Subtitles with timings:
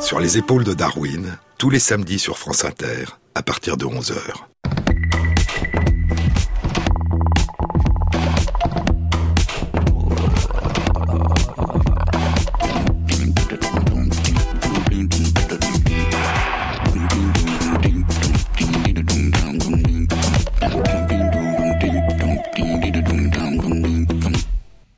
[0.00, 3.04] Sur les épaules de Darwin, tous les samedis sur France Inter,
[3.34, 4.14] à partir de 11h.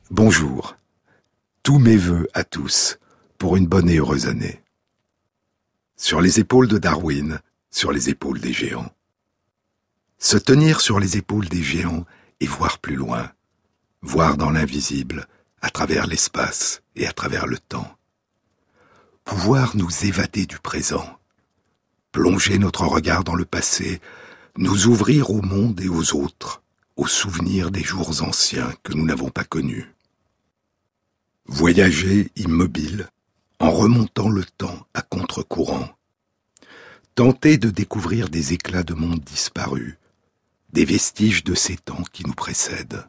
[0.09, 0.75] Bonjour.
[1.63, 2.99] Tous mes voeux à tous
[3.37, 4.61] pour une bonne et heureuse année.
[6.11, 7.39] Sur les épaules de Darwin,
[7.69, 8.91] sur les épaules des géants.
[10.17, 12.05] Se tenir sur les épaules des géants
[12.41, 13.31] et voir plus loin,
[14.01, 15.25] voir dans l'invisible,
[15.61, 17.95] à travers l'espace et à travers le temps.
[19.23, 21.17] Pouvoir nous évader du présent,
[22.11, 24.01] plonger notre regard dans le passé,
[24.57, 26.61] nous ouvrir au monde et aux autres,
[26.97, 29.89] aux souvenirs des jours anciens que nous n'avons pas connus.
[31.45, 33.07] Voyager immobile,
[33.61, 35.87] en remontant le temps à contre-courant,
[37.15, 39.97] tenter de découvrir des éclats de monde disparus,
[40.71, 43.07] des vestiges de ces temps qui nous précèdent.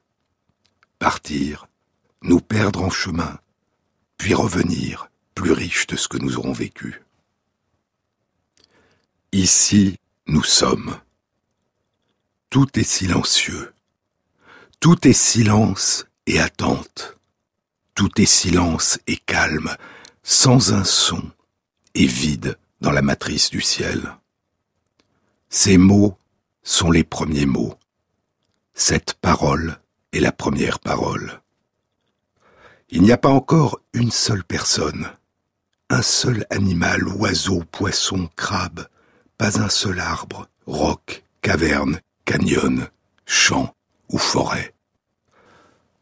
[0.98, 1.66] Partir,
[2.22, 3.38] nous perdre en chemin,
[4.16, 7.02] puis revenir plus riches de ce que nous aurons vécu.
[9.32, 10.98] Ici, nous sommes.
[12.50, 13.72] Tout est silencieux.
[14.78, 17.16] Tout est silence et attente.
[17.94, 19.74] Tout est silence et calme,
[20.22, 21.22] sans un son,
[21.94, 24.16] et vide dans la matrice du ciel.
[25.48, 26.18] Ces mots
[26.64, 27.74] sont les premiers mots.
[28.74, 29.78] Cette parole
[30.12, 31.40] est la première parole.
[32.90, 35.08] Il n'y a pas encore une seule personne,
[35.90, 38.88] un seul animal, oiseau, poisson, crabe,
[39.38, 42.88] pas un seul arbre, roc, caverne, canyon,
[43.26, 43.74] champ
[44.08, 44.74] ou forêt.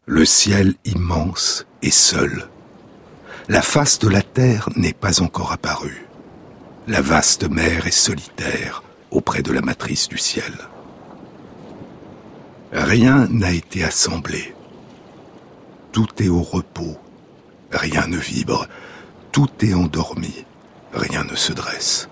[0.07, 2.49] Le ciel immense est seul.
[3.49, 6.10] La face de la terre n'est pas encore apparue.
[6.91, 10.53] La vaste mer est solitaire auprès de la matrice du ciel.
[12.73, 14.57] Rien n'a été assemblé.
[15.93, 16.99] Tout est au repos.
[17.71, 18.67] Rien ne vibre.
[19.31, 20.45] Tout est endormi.
[20.93, 22.09] Rien ne se dresse.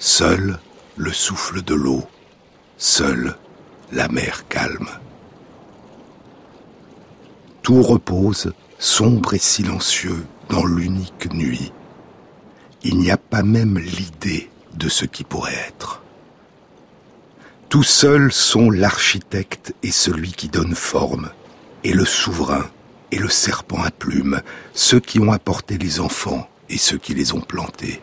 [0.00, 0.58] Seul
[0.96, 2.02] le souffle de l'eau.
[2.78, 3.36] Seul
[3.92, 4.90] la mer calme.
[7.62, 11.72] Tout repose, sombre et silencieux, dans l'unique nuit.
[12.84, 16.02] Il n'y a pas même l'idée de ce qui pourrait être.
[17.68, 21.30] Tout seuls sont l'architecte et celui qui donne forme,
[21.84, 22.68] et le souverain
[23.12, 24.42] et le serpent à plumes,
[24.74, 28.02] ceux qui ont apporté les enfants et ceux qui les ont plantés.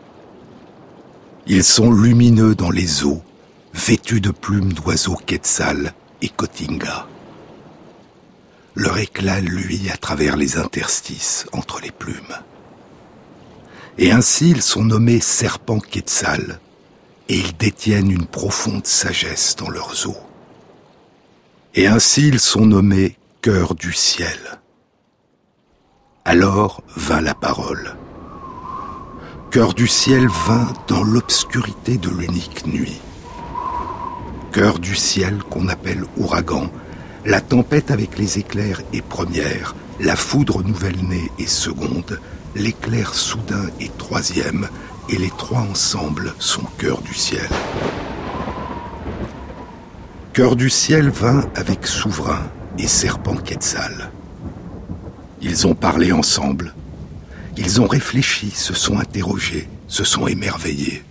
[1.48, 3.22] Ils sont lumineux dans les eaux,
[3.74, 7.08] vêtus de plumes d'oiseaux quetzal et cotinga.
[8.76, 12.36] Leur éclat luit à travers les interstices entre les plumes.
[14.02, 16.62] Et ainsi ils sont nommés serpents quetzal,
[17.28, 20.18] et ils détiennent une profonde sagesse dans leurs eaux.
[21.76, 24.40] Et ainsi ils sont nommés cœur du ciel.
[26.24, 27.98] Alors vint la parole.
[29.52, 33.02] Cœur du ciel vint dans l'obscurité de l'unique nuit.
[34.54, 36.72] Cœur du ciel qu'on appelle ouragan,
[37.26, 42.22] la tempête avec les éclairs est première, la foudre nouvelle-née est seconde,
[42.56, 44.68] l'éclair soudain est troisième,
[45.10, 47.50] et les trois ensemble sont cœur du ciel.
[50.34, 52.44] Cœur du ciel vint avec souverain
[52.78, 54.12] et serpent quetzal.
[55.42, 56.74] Ils ont parlé ensemble,
[57.58, 61.04] ils ont réfléchi, se sont interrogés, se sont émerveillés.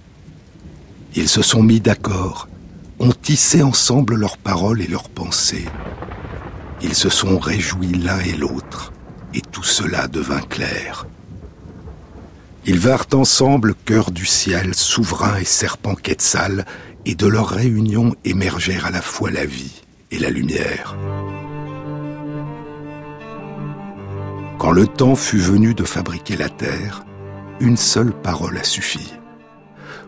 [1.14, 2.48] Ils se sont mis d'accord,
[3.00, 5.66] ont tissé ensemble leurs paroles et leurs pensées.
[6.80, 8.92] Ils se sont réjouis l'un et l'autre,
[9.34, 11.06] et tout cela devint clair.
[12.68, 16.66] Ils vinrent ensemble, cœur du ciel, souverain et serpent quetzal,
[17.06, 19.80] et de leur réunion émergèrent à la fois la vie
[20.10, 20.94] et la lumière.
[24.58, 27.06] Quand le temps fut venu de fabriquer la terre,
[27.58, 29.14] une seule parole a suffi.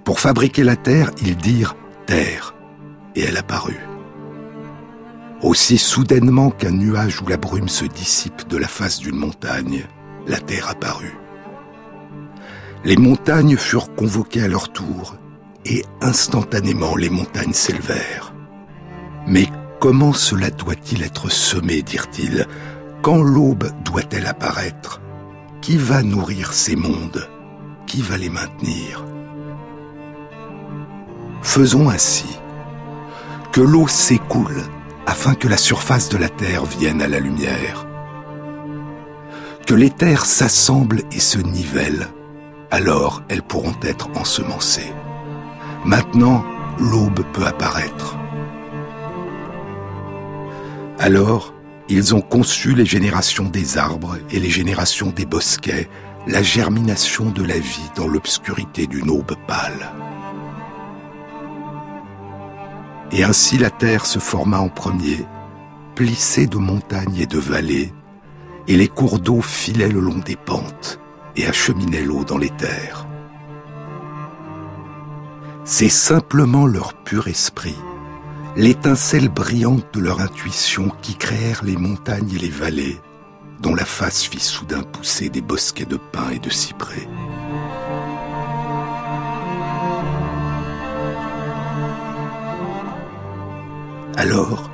[0.05, 2.55] Pour fabriquer la terre, ils dirent terre,
[3.17, 3.81] et elle apparut.
[5.41, 9.87] Aussi soudainement qu'un nuage ou la brume se dissipe de la face d'une montagne,
[10.27, 11.17] la terre apparut.
[12.83, 15.17] Les montagnes furent convoquées à leur tour,
[15.67, 18.33] et instantanément les montagnes s'élevèrent.
[19.27, 19.47] Mais
[19.81, 22.47] comment cela doit-il être semé, dirent-ils
[23.03, 25.03] Quand l'aube doit-elle apparaître
[25.61, 27.29] Qui va nourrir ces mondes?
[27.87, 29.05] Qui va les maintenir?
[31.43, 32.39] Faisons ainsi.
[33.53, 34.63] Que l'eau s'écoule
[35.07, 37.87] afin que la surface de la terre vienne à la lumière.
[39.67, 42.09] Que les terres s'assemblent et se nivellent
[42.71, 44.93] alors elles pourront être ensemencées.
[45.85, 46.45] Maintenant,
[46.79, 48.17] l'aube peut apparaître.
[50.99, 51.55] Alors,
[51.89, 55.89] ils ont conçu les générations des arbres et les générations des bosquets,
[56.27, 59.91] la germination de la vie dans l'obscurité d'une aube pâle.
[63.13, 65.27] Et ainsi la terre se forma en premier,
[65.97, 67.93] plissée de montagnes et de vallées,
[68.69, 71.01] et les cours d'eau filaient le long des pentes
[71.41, 73.07] et acheminaient l'eau dans les terres.
[75.65, 77.77] C'est simplement leur pur esprit,
[78.57, 83.01] l'étincelle brillante de leur intuition qui créèrent les montagnes et les vallées,
[83.61, 87.09] dont la face fit soudain pousser des bosquets de pins et de cyprès.
[94.17, 94.71] Alors,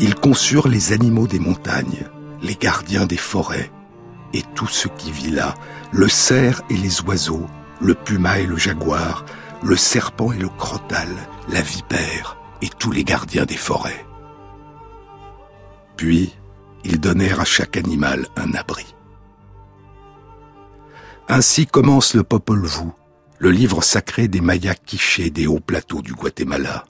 [0.00, 2.08] ils conçurent les animaux des montagnes,
[2.42, 3.70] les gardiens des forêts,
[4.32, 5.54] et tout ce qui vit là,
[5.92, 7.46] le cerf et les oiseaux,
[7.80, 9.24] le puma et le jaguar,
[9.62, 11.08] le serpent et le crotal,
[11.48, 14.06] la vipère et tous les gardiens des forêts.
[15.96, 16.34] Puis,
[16.84, 18.94] ils donnèrent à chaque animal un abri.
[21.28, 22.90] Ainsi commence le Popol Vuh,
[23.38, 26.84] le livre sacré des Mayas quichés des hauts plateaux du Guatemala.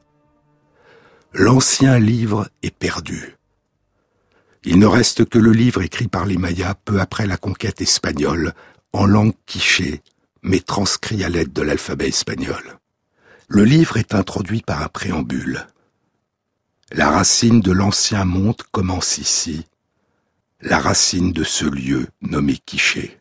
[1.32, 3.36] L'ancien livre est perdu.
[4.64, 8.54] Il ne reste que le livre écrit par les Mayas peu après la conquête espagnole,
[8.92, 10.02] en langue quichée,
[10.42, 12.78] mais transcrit à l'aide de l'alphabet espagnol.
[13.48, 15.66] Le livre est introduit par un préambule.
[16.92, 19.66] La racine de l'ancien monde commence ici,
[20.60, 23.18] la racine de ce lieu nommé Quiché.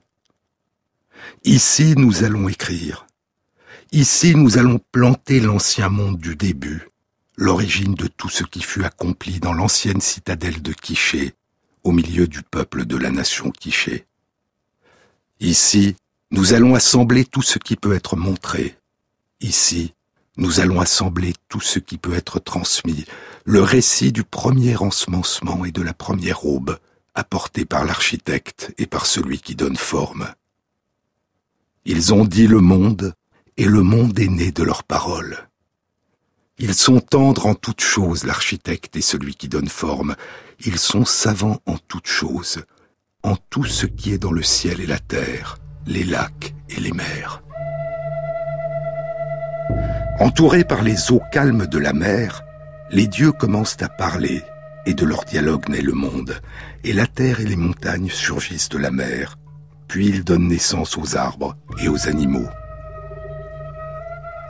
[1.43, 3.07] Ici nous allons écrire.
[3.91, 6.90] Ici nous allons planter l'ancien monde du début,
[7.41, 11.33] l'origine de tout ce qui fut accompli dans l'ancienne citadelle de Quiché,
[11.83, 14.05] au milieu du peuple de la nation Quiché.
[15.39, 15.95] Ici,
[16.29, 18.77] nous allons assembler tout ce qui peut être montré.
[19.39, 19.95] Ici,
[20.37, 23.05] nous allons assembler tout ce qui peut être transmis,
[23.43, 26.77] le récit du premier ensemencement et de la première aube,
[27.15, 30.31] apporté par l'architecte et par celui qui donne forme.
[31.85, 33.15] Ils ont dit le monde,
[33.57, 35.47] et le monde est né de leurs paroles.
[36.63, 40.15] Ils sont tendres en toutes choses, l'architecte et celui qui donne forme.
[40.63, 42.63] Ils sont savants en toutes choses,
[43.23, 46.91] en tout ce qui est dans le ciel et la terre, les lacs et les
[46.91, 47.41] mers.
[50.19, 52.43] Entourés par les eaux calmes de la mer,
[52.91, 54.43] les dieux commencent à parler,
[54.85, 56.39] et de leur dialogue naît le monde,
[56.83, 59.39] et la terre et les montagnes surgissent de la mer,
[59.87, 62.49] puis ils donnent naissance aux arbres et aux animaux.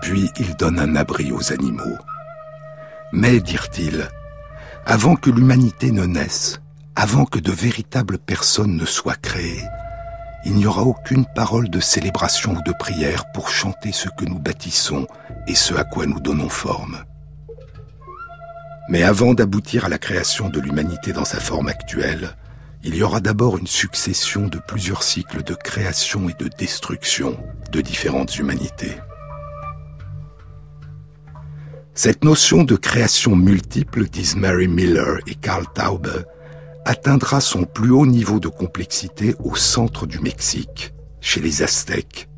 [0.01, 1.97] Puis ils donnent un abri aux animaux.
[3.13, 4.09] Mais, dirent-ils,
[4.85, 6.61] avant que l'humanité ne naisse,
[6.95, 9.63] avant que de véritables personnes ne soient créées,
[10.43, 14.39] il n'y aura aucune parole de célébration ou de prière pour chanter ce que nous
[14.39, 15.05] bâtissons
[15.47, 17.03] et ce à quoi nous donnons forme.
[18.89, 22.35] Mais avant d'aboutir à la création de l'humanité dans sa forme actuelle,
[22.83, 27.37] il y aura d'abord une succession de plusieurs cycles de création et de destruction
[27.71, 28.97] de différentes humanités.
[31.93, 36.25] Cette notion de création multiple, disent Mary Miller et Karl Taube,
[36.85, 42.29] atteindra son plus haut niveau de complexité au centre du Mexique, chez les Aztèques,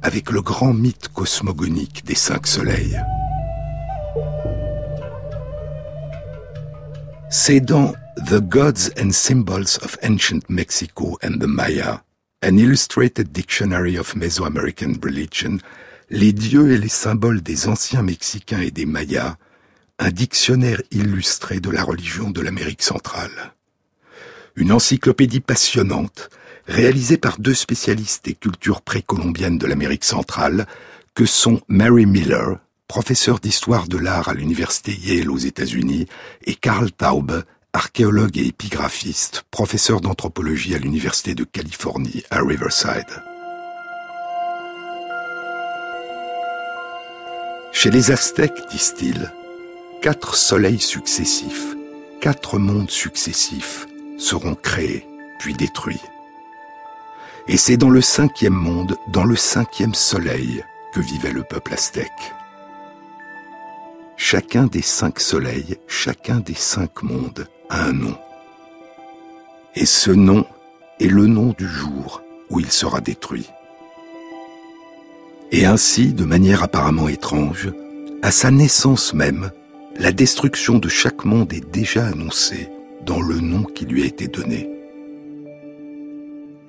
[0.00, 3.00] avec le grand mythe cosmogonique des cinq soleils.
[7.30, 7.92] C'est dans
[8.26, 12.02] The Gods and Symbols of Ancient Mexico and the Maya,
[12.42, 15.58] an illustrated dictionary of Mesoamerican religion,
[16.12, 19.36] les dieux et les symboles des anciens Mexicains et des Mayas,
[19.98, 23.54] un dictionnaire illustré de la religion de l'Amérique centrale.
[24.54, 26.28] Une encyclopédie passionnante,
[26.66, 30.66] réalisée par deux spécialistes des cultures précolombiennes de l'Amérique centrale,
[31.14, 36.06] que sont Mary Miller, professeur d'histoire de l'art à l'université Yale aux États-Unis,
[36.44, 37.42] et Karl Taube,
[37.72, 43.31] archéologue et épigraphiste, professeur d'anthropologie à l'université de Californie à Riverside.
[47.82, 49.32] Chez les Aztèques, disent-ils,
[50.02, 51.74] quatre soleils successifs,
[52.20, 55.04] quatre mondes successifs seront créés,
[55.40, 56.00] puis détruits.
[57.48, 60.62] Et c'est dans le cinquième monde, dans le cinquième soleil,
[60.94, 62.32] que vivait le peuple aztèque.
[64.16, 68.16] Chacun des cinq soleils, chacun des cinq mondes a un nom.
[69.74, 70.46] Et ce nom
[71.00, 73.50] est le nom du jour où il sera détruit.
[75.54, 77.70] Et ainsi, de manière apparemment étrange,
[78.22, 79.50] à sa naissance même,
[79.98, 82.70] la destruction de chaque monde est déjà annoncée
[83.04, 84.70] dans le nom qui lui a été donné.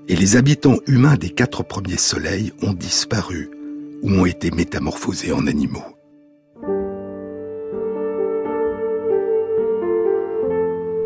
[0.10, 3.50] Et les habitants humains des quatre premiers soleils ont disparu
[4.02, 5.80] ou ont été métamorphosés en animaux.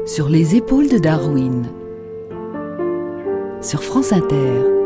[0.08, 1.68] Sur les épaules de Darwin,
[3.62, 4.77] sur France Inter.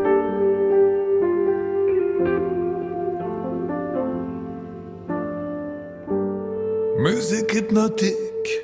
[7.02, 8.62] Musique hypnotique,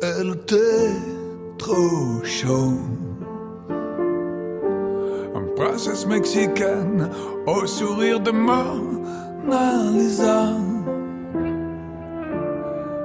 [0.00, 0.94] elle était
[1.58, 2.78] trop chaud.
[5.34, 7.10] Un princesse mexicaine
[7.46, 10.54] au sourire de Mona Lisa.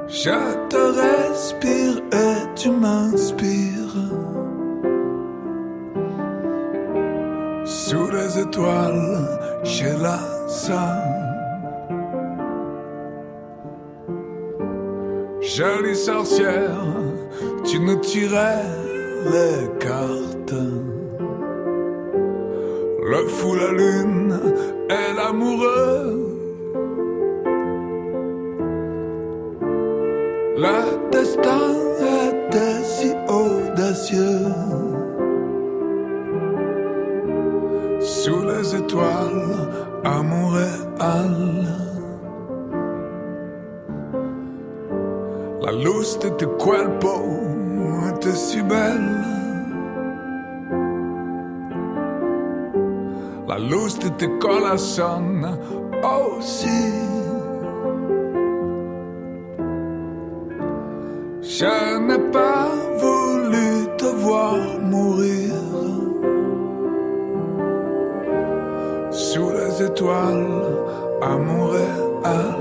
[0.08, 4.00] Je te respire et tu m'inspires.
[7.66, 11.25] Sous les étoiles, chez la.
[15.56, 16.84] Jolie sorcière,
[17.64, 18.66] tu nous tirais
[19.32, 20.62] les cartes.
[23.02, 24.38] Le fou, la lune
[24.90, 26.28] et l'amoureux.
[30.58, 31.85] Le destin
[54.56, 55.46] tu corazón
[56.04, 56.68] aussi.
[61.42, 65.54] Je n'ai pas voulu te voir mourir
[69.12, 70.64] sous les étoiles
[71.22, 72.56] à Montréal.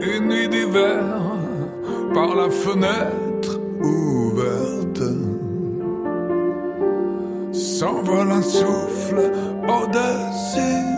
[0.00, 1.04] Une nuit d'hiver
[2.14, 3.21] par la fenêtre
[9.68, 10.88] au-dessus.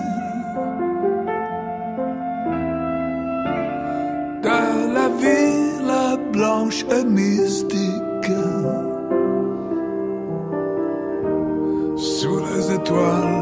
[4.42, 5.74] De la ville
[6.32, 7.84] blanche et mystique.
[11.96, 13.33] Sous les étoiles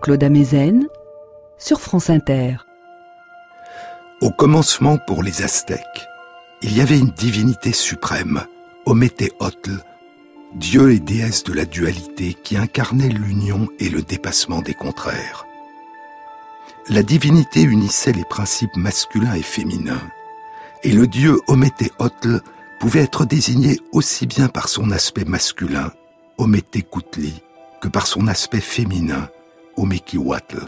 [0.00, 0.88] Jean-Claude Amezen
[1.58, 2.56] sur France Inter.
[4.22, 6.06] Au commencement pour les Aztèques,
[6.62, 8.40] il y avait une divinité suprême,
[8.86, 9.84] Ometeotl,
[10.54, 15.44] dieu et déesse de la dualité qui incarnait l'union et le dépassement des contraires.
[16.88, 20.08] La divinité unissait les principes masculins et féminins,
[20.82, 22.40] et le dieu Ometeotl
[22.78, 25.92] pouvait être désigné aussi bien par son aspect masculin,
[26.38, 27.42] Ometekutli,
[27.82, 29.28] que par son aspect féminin,
[29.80, 30.58] Omekiwatl.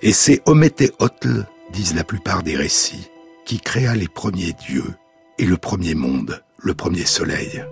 [0.00, 3.10] Et c'est Ometeotl, disent la plupart des récits,
[3.44, 4.94] qui créa les premiers dieux
[5.38, 7.64] et le premier monde, le premier soleil.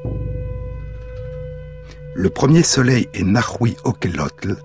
[2.16, 4.56] Le premier soleil est Nahui Okelotl,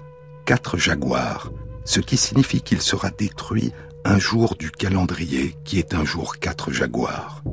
[0.45, 1.51] quatre jaguars,
[1.85, 3.73] ce qui signifie qu'il sera détruit
[4.05, 7.43] un jour du calendrier qui est un jour quatre jaguars.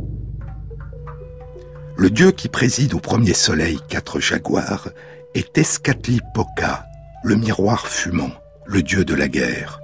[1.96, 4.88] Le dieu qui préside au premier soleil quatre jaguars
[5.34, 6.86] est Tezcatlipoca,
[7.22, 8.30] le miroir fumant,
[8.64, 9.80] le dieu de la guerre.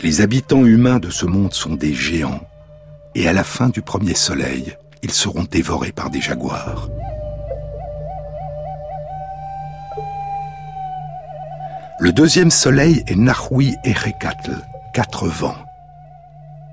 [0.00, 2.40] Les habitants humains de ce monde sont des géants,
[3.14, 6.88] et à la fin du premier soleil, ils seront dévorés par des jaguars.
[11.98, 14.56] Le deuxième soleil est Nahui Erekatl,
[14.92, 15.65] quatre vents.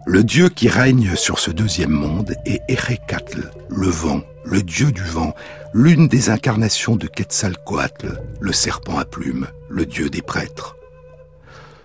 [0.05, 5.01] Le dieu qui règne sur ce deuxième monde est Erekatl, le vent, le dieu du
[5.01, 5.33] vent,
[5.74, 10.75] l'une des incarnations de Quetzalcoatl, le serpent à plumes, le dieu des prêtres.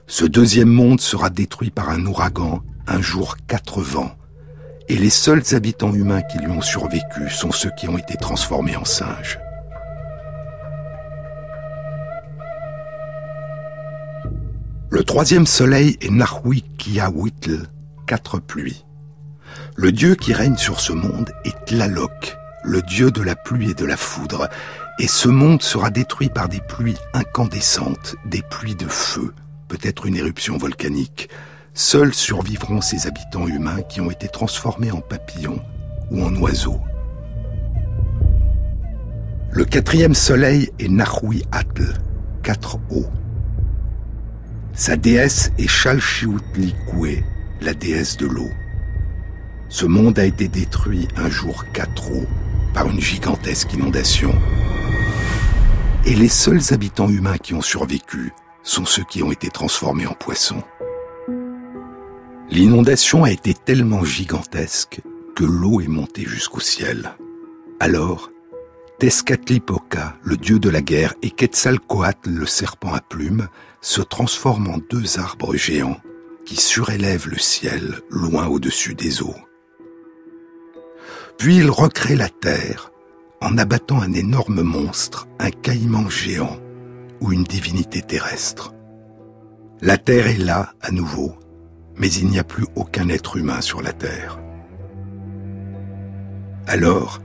[0.08, 4.16] Ce deuxième monde sera détruit par un ouragan, un jour quatre vents,
[4.88, 8.74] et les seuls habitants humains qui lui ont survécu sont ceux qui ont été transformés
[8.74, 9.38] en singes.
[14.90, 17.68] Le troisième soleil est Nahui-Kiawitl,
[18.08, 18.86] quatre pluies.
[19.76, 23.74] Le dieu qui règne sur ce monde est Tlaloc, le dieu de la pluie et
[23.74, 24.48] de la foudre,
[24.98, 29.34] et ce monde sera détruit par des pluies incandescentes, des pluies de feu,
[29.68, 31.28] peut-être une éruption volcanique.
[31.74, 35.60] Seuls survivront ces habitants humains qui ont été transformés en papillons
[36.10, 36.80] ou en oiseaux.
[39.50, 41.92] Le quatrième soleil est Nahui Atl,
[42.42, 43.06] quatre eaux.
[44.72, 47.22] Sa déesse est Chalchiutlikwe,
[47.60, 48.50] la déesse de l'eau.
[49.68, 52.26] Ce monde a été détruit un jour 4 eaux
[52.72, 54.34] par une gigantesque inondation.
[56.06, 60.14] Et les seuls habitants humains qui ont survécu sont ceux qui ont été transformés en
[60.14, 60.62] poissons.
[62.50, 65.00] L'inondation a été tellement gigantesque
[65.36, 67.14] que l'eau est montée jusqu'au ciel.
[67.78, 68.30] Alors,
[68.98, 73.48] Tezcatlipoca, le dieu de la guerre, et Quetzalcoatl, le serpent à plumes,
[73.80, 76.00] se transforment en deux arbres géants
[76.48, 79.36] qui surélèvent le ciel loin au-dessus des eaux.
[81.36, 82.90] Puis il recrée la terre
[83.42, 86.58] en abattant un énorme monstre, un caïman géant
[87.20, 88.72] ou une divinité terrestre.
[89.82, 91.36] La terre est là à nouveau,
[91.96, 94.40] mais il n'y a plus aucun être humain sur la terre.
[96.66, 97.20] Alors,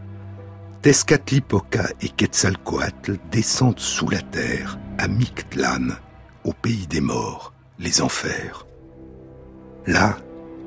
[0.82, 5.96] Tezcatlipoca et Quetzalcoatl descendent sous la terre, à Mictlan,
[6.44, 8.66] au pays des morts, les enfers.
[9.86, 10.18] Là,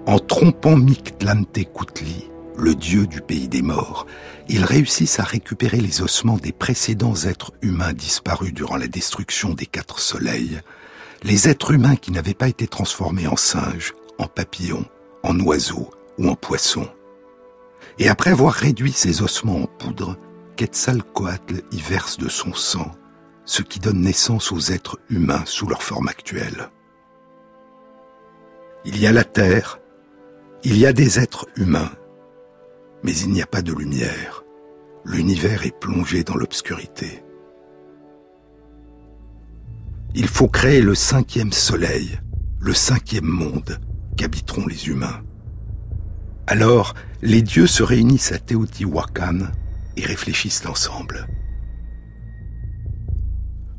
[0.06, 4.06] en trompant Mictlantecutli, le dieu du pays des morts,
[4.48, 9.66] ils réussissent à récupérer les ossements des précédents êtres humains disparus durant la destruction des
[9.66, 10.60] quatre soleils,
[11.22, 14.84] les êtres humains qui n'avaient pas été transformés en singes, en papillons,
[15.22, 16.88] en oiseaux ou en poissons.
[17.98, 20.16] Et après avoir réduit ces ossements en poudre,
[20.56, 22.90] Quetzalcoatl y verse de son sang,
[23.44, 26.70] ce qui donne naissance aux êtres humains sous leur forme actuelle.
[28.88, 29.80] Il y a la terre,
[30.62, 31.90] il y a des êtres humains,
[33.02, 34.44] mais il n'y a pas de lumière.
[35.04, 37.24] L'univers est plongé dans l'obscurité.
[40.14, 42.20] Il faut créer le cinquième soleil,
[42.60, 43.80] le cinquième monde
[44.16, 45.20] qu'habiteront les humains.
[46.46, 49.48] Alors, les dieux se réunissent à Teotihuacan
[49.96, 51.26] et réfléchissent ensemble.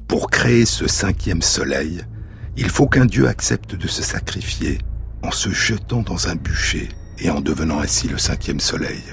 [0.09, 2.01] Pour créer ce cinquième soleil,
[2.57, 4.79] il faut qu'un dieu accepte de se sacrifier
[5.23, 9.03] en se jetant dans un bûcher et en devenant ainsi le cinquième soleil.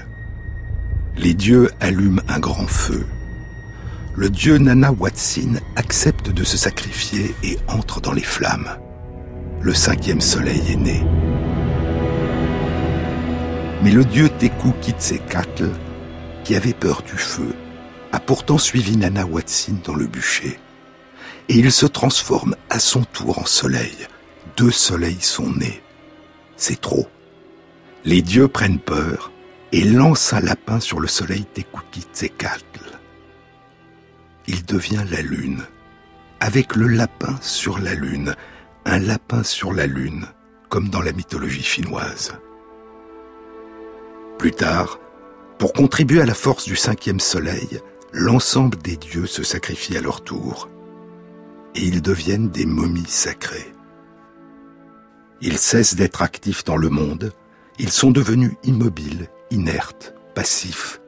[1.17, 3.05] Les dieux allument un grand feu.
[4.15, 8.77] Le dieu Nana Watsin accepte de se sacrifier et entre dans les flammes.
[9.61, 11.03] Le cinquième soleil est né.
[13.83, 15.69] Mais le dieu Teku Kitsekatl,
[16.43, 17.53] qui avait peur du feu,
[18.11, 20.59] a pourtant suivi Nana Watsin dans le bûcher.
[21.49, 24.07] Et il se transforme à son tour en soleil.
[24.57, 25.81] Deux soleils sont nés.
[26.57, 27.07] C'est trop.
[28.03, 29.31] Les dieux prennent peur
[29.71, 32.99] et lancent un lapin sur le soleil Tekukitzekatl.
[34.47, 35.63] Il devient la lune,
[36.39, 38.35] avec le lapin sur la lune,
[38.85, 40.27] un lapin sur la lune,
[40.69, 42.33] comme dans la mythologie chinoise.
[44.37, 44.99] Plus tard,
[45.57, 47.79] pour contribuer à la force du cinquième soleil,
[48.11, 50.69] l'ensemble des dieux se sacrifient à leur tour,
[51.73, 53.74] et ils deviennent des momies sacrées.
[55.47, 57.31] Ils cessent d'être actifs dans le monde,
[57.77, 60.99] ils sont devenus immobiles, inertes, passifs.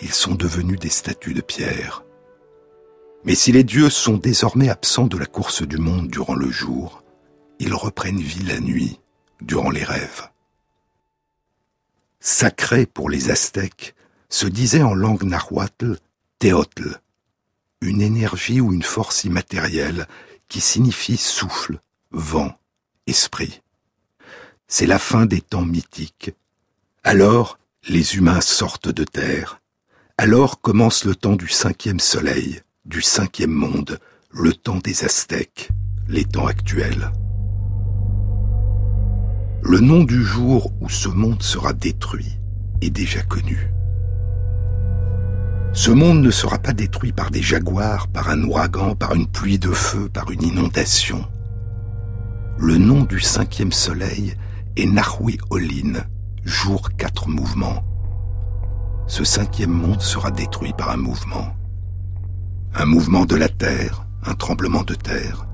[0.00, 2.04] Ils sont devenus des statues de pierre.
[3.24, 7.02] Mais si les dieux sont désormais absents de la course du monde durant le jour,
[7.58, 9.00] ils reprennent vie la nuit,
[9.40, 10.28] durant les rêves.
[12.20, 13.96] Sacré pour les Aztèques
[14.28, 15.98] se disait en langue nahuatl
[16.38, 17.00] Teotl,
[17.80, 20.06] une énergie ou une force immatérielle
[20.46, 21.80] qui signifie souffle,
[22.12, 22.54] vent,
[24.68, 26.32] C'est la fin des temps mythiques.
[27.02, 29.60] Alors, les humains sortent de terre.
[30.18, 33.98] Alors commence le temps du cinquième soleil, du cinquième monde,
[34.30, 35.70] le temps des Aztèques,
[36.08, 37.10] les temps actuels.
[39.62, 42.38] Le nom du jour où ce monde sera détruit
[42.80, 43.70] est déjà connu.
[45.72, 49.58] Ce monde ne sera pas détruit par des jaguars, par un ouragan, par une pluie
[49.58, 51.24] de feu, par une inondation.
[52.62, 54.34] Le nom du cinquième soleil
[54.76, 55.94] est Nahui Olin,
[56.44, 57.82] jour quatre mouvements.
[59.06, 61.56] Ce cinquième monde sera détruit par un mouvement.
[62.74, 65.46] Un mouvement de la terre, un tremblement de terre.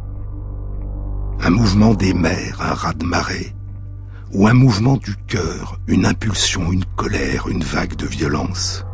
[1.43, 3.55] Un mouvement des mers, un raz de marée.
[4.33, 8.85] Ou un mouvement du cœur, une impulsion, une colère, une vague de violence.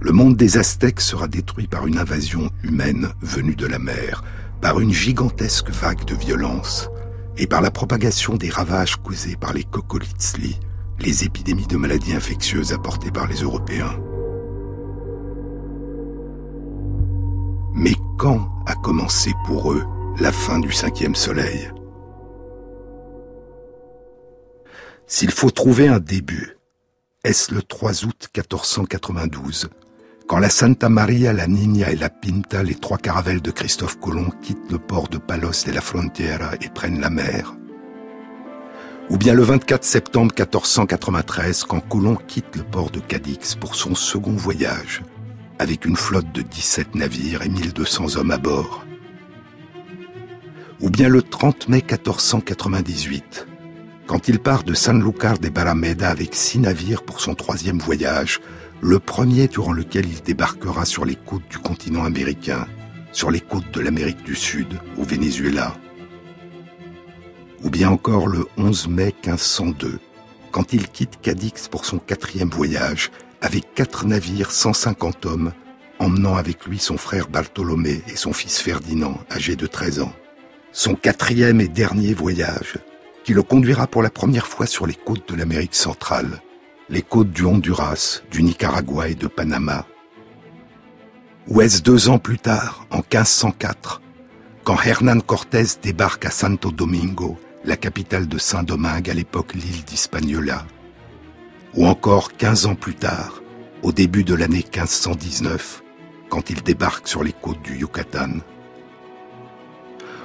[0.00, 4.24] Le monde des Aztèques sera détruit par une invasion humaine venue de la mer,
[4.62, 6.88] par une gigantesque vague de violence
[7.36, 10.58] et par la propagation des ravages causés par les coccolitsli,
[11.00, 13.98] les épidémies de maladies infectieuses apportées par les Européens.
[17.74, 19.84] Mais quand a commencé pour eux
[20.18, 21.70] la fin du cinquième soleil?
[25.06, 26.56] S'il faut trouver un début,
[27.24, 29.68] est-ce le 3 août 1492,
[30.26, 34.30] quand la Santa Maria, la Niña et la Pinta, les trois caravelles de Christophe Colomb,
[34.42, 37.54] quittent le port de Palos de la Frontera et prennent la mer
[39.10, 43.94] Ou bien le 24 septembre 1493, quand Colomb quitte le port de Cadix pour son
[43.94, 45.02] second voyage
[45.58, 48.84] avec une flotte de 17 navires et 1200 hommes à bord.
[50.80, 53.46] Ou bien le 30 mai 1498,
[54.06, 58.40] quand il part de Sanlúcar de Barrameda avec six navires pour son troisième voyage,
[58.84, 62.66] le premier durant lequel il débarquera sur les côtes du continent américain,
[63.12, 65.74] sur les côtes de l'Amérique du Sud, au Venezuela.
[67.62, 69.98] Ou bien encore le 11 mai 1502,
[70.50, 75.52] quand il quitte Cadix pour son quatrième voyage avec quatre navires, 150 hommes,
[75.98, 80.12] emmenant avec lui son frère Bartholomé et son fils Ferdinand, âgé de 13 ans.
[80.72, 82.76] Son quatrième et dernier voyage,
[83.24, 86.42] qui le conduira pour la première fois sur les côtes de l'Amérique centrale,
[86.90, 89.86] les côtes du Honduras, du Nicaragua et de Panama.
[91.48, 94.02] Ou est-ce deux ans plus tard, en 1504,
[94.64, 100.66] quand Hernán Cortés débarque à Santo Domingo, la capitale de Saint-Domingue à l'époque l'île d'Hispaniola,
[101.74, 103.42] ou encore 15 ans plus tard,
[103.82, 105.82] au début de l'année 1519,
[106.28, 108.40] quand il débarque sur les côtes du Yucatan,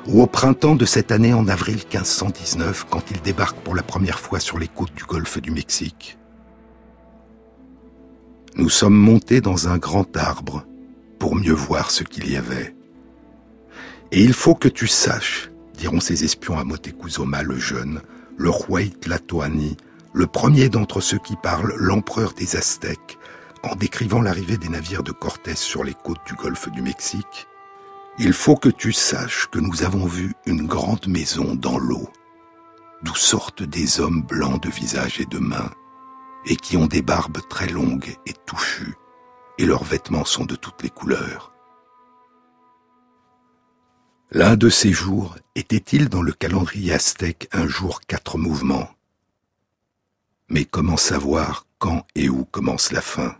[0.07, 4.19] ou au printemps de cette année en avril 1519, quand il débarque pour la première
[4.19, 6.18] fois sur les côtes du golfe du Mexique.
[8.55, 10.65] Nous sommes montés dans un grand arbre
[11.19, 12.75] pour mieux voir ce qu'il y avait.
[14.11, 18.01] Et il faut que tu saches, diront ces espions à Motecuzoma le jeune,
[18.37, 19.77] le roi Tlatoani,
[20.13, 23.17] le premier d'entre ceux qui parlent, l'empereur des Aztèques,
[23.63, 27.47] en décrivant l'arrivée des navires de Cortés sur les côtes du golfe du Mexique,
[28.17, 32.09] il faut que tu saches que nous avons vu une grande maison dans l'eau,
[33.03, 35.71] d'où sortent des hommes blancs de visage et de mains,
[36.45, 38.95] et qui ont des barbes très longues et touffues,
[39.57, 41.53] et leurs vêtements sont de toutes les couleurs.
[44.31, 48.89] L'un de ces jours était-il dans le calendrier aztèque un jour quatre mouvements?
[50.49, 53.35] Mais comment savoir quand et où commence la fin?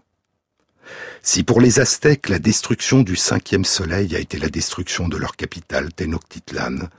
[1.21, 5.35] Si pour les Aztèques la destruction du cinquième soleil a été la destruction de leur
[5.35, 6.89] capitale Tenochtitlan,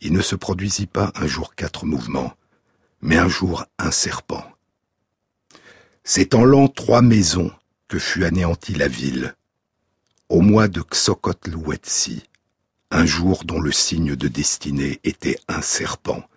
[0.00, 2.34] il ne se produisit pas un jour quatre mouvements,
[3.00, 4.44] mais un jour un serpent.
[6.04, 7.52] C'est en l'an trois maisons
[7.86, 9.36] que fut anéantie la ville,
[10.28, 12.24] au mois de Xocotl-Huetzi,
[12.90, 16.28] un jour dont le signe de destinée était un serpent,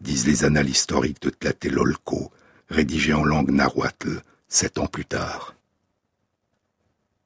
[0.00, 2.32] disent les annales historiques de Tlatelolco,
[2.70, 5.54] rédigés en langue nahuatl sept ans plus tard.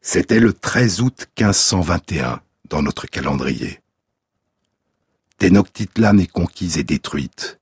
[0.01, 3.81] C'était le 13 août 1521 dans notre calendrier.
[5.38, 7.61] Tenochtitlan est conquise et détruite,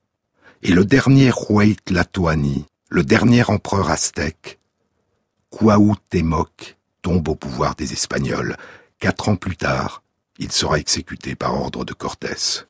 [0.62, 4.59] et le dernier roi Tlatoani, le dernier empereur aztèque,
[5.50, 8.55] Cuauhtémoc, tombe au pouvoir des Espagnols.
[8.98, 10.02] Quatre ans plus tard,
[10.38, 12.66] il sera exécuté par ordre de Cortés.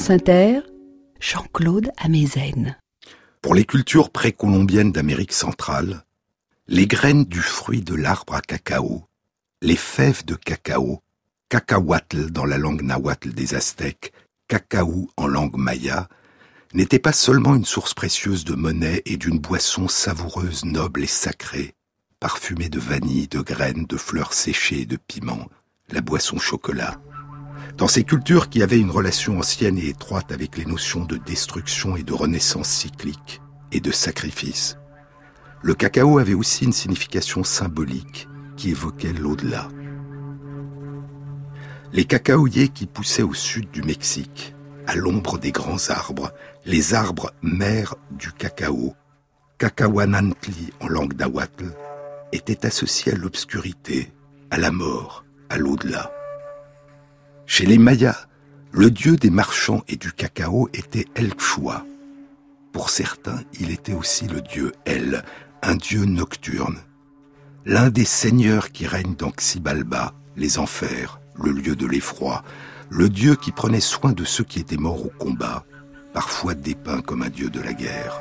[0.00, 0.60] France Inter,
[1.20, 2.78] Jean-Claude Amezen.
[3.42, 6.06] Pour les cultures précolombiennes d'Amérique centrale,
[6.68, 9.04] les graines du fruit de l'arbre à cacao,
[9.60, 11.02] les fèves de cacao,
[11.50, 14.14] cacahuatl dans la langue nahuatl des Aztèques,
[14.48, 16.08] cacao en langue maya,
[16.72, 21.74] n'étaient pas seulement une source précieuse de monnaie et d'une boisson savoureuse, noble et sacrée,
[22.20, 25.50] parfumée de vanille, de graines, de fleurs séchées et de piments,
[25.90, 26.98] la boisson chocolat.
[27.76, 31.96] Dans ces cultures qui avaient une relation ancienne et étroite avec les notions de destruction
[31.96, 33.40] et de renaissance cyclique
[33.72, 34.76] et de sacrifice,
[35.62, 39.68] le cacao avait aussi une signification symbolique qui évoquait l'au-delà.
[41.92, 44.54] Les cacaoyers qui poussaient au sud du Mexique,
[44.86, 46.32] à l'ombre des grands arbres,
[46.64, 48.94] les arbres mères du cacao,
[49.58, 51.74] cacahuanantli en langue nahuatl,
[52.32, 54.12] étaient associés à l'obscurité,
[54.50, 56.12] à la mort, à l'au-delà.
[57.52, 58.28] Chez les Mayas,
[58.70, 61.84] le dieu des marchands et du cacao était El Chua.
[62.70, 65.24] Pour certains, il était aussi le dieu El,
[65.60, 66.78] un dieu nocturne.
[67.64, 72.44] L'un des seigneurs qui règnent dans Xibalba, les enfers, le lieu de l'effroi,
[72.88, 75.64] le dieu qui prenait soin de ceux qui étaient morts au combat,
[76.14, 78.20] parfois dépeint comme un dieu de la guerre.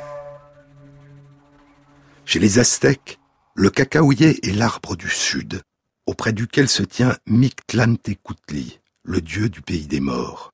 [2.26, 3.20] Chez les Aztèques,
[3.54, 5.62] le cacaoyer est l'arbre du sud,
[6.08, 10.54] auprès duquel se tient Mictlantecutli, le dieu du pays des morts.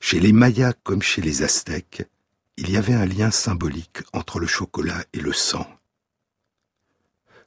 [0.00, 2.08] Chez les Mayas comme chez les Aztèques,
[2.56, 5.68] il y avait un lien symbolique entre le chocolat et le sang.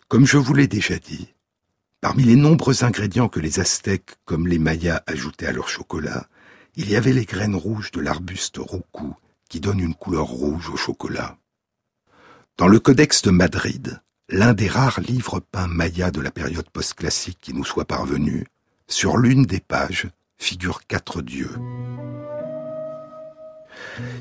[0.07, 1.33] Comme je vous l'ai déjà dit,
[2.01, 6.29] parmi les nombreux ingrédients que les Aztèques comme les Mayas ajoutaient à leur chocolat,
[6.75, 9.15] il y avait les graines rouges de l'arbuste roku
[9.49, 11.39] qui donnent une couleur rouge au chocolat.
[12.57, 17.39] Dans le Codex de Madrid, l'un des rares livres peints mayas de la période post-classique
[17.41, 18.45] qui nous soit parvenu,
[18.87, 21.51] sur l'une des pages figurent quatre dieux.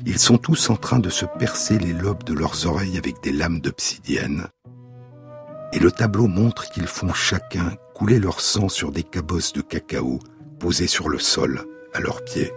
[0.05, 3.31] Ils sont tous en train de se percer les lobes de leurs oreilles avec des
[3.31, 4.47] lames d'obsidienne.
[5.73, 10.19] Et le tableau montre qu'ils font chacun couler leur sang sur des cabosses de cacao
[10.59, 12.51] posées sur le sol à leurs pieds.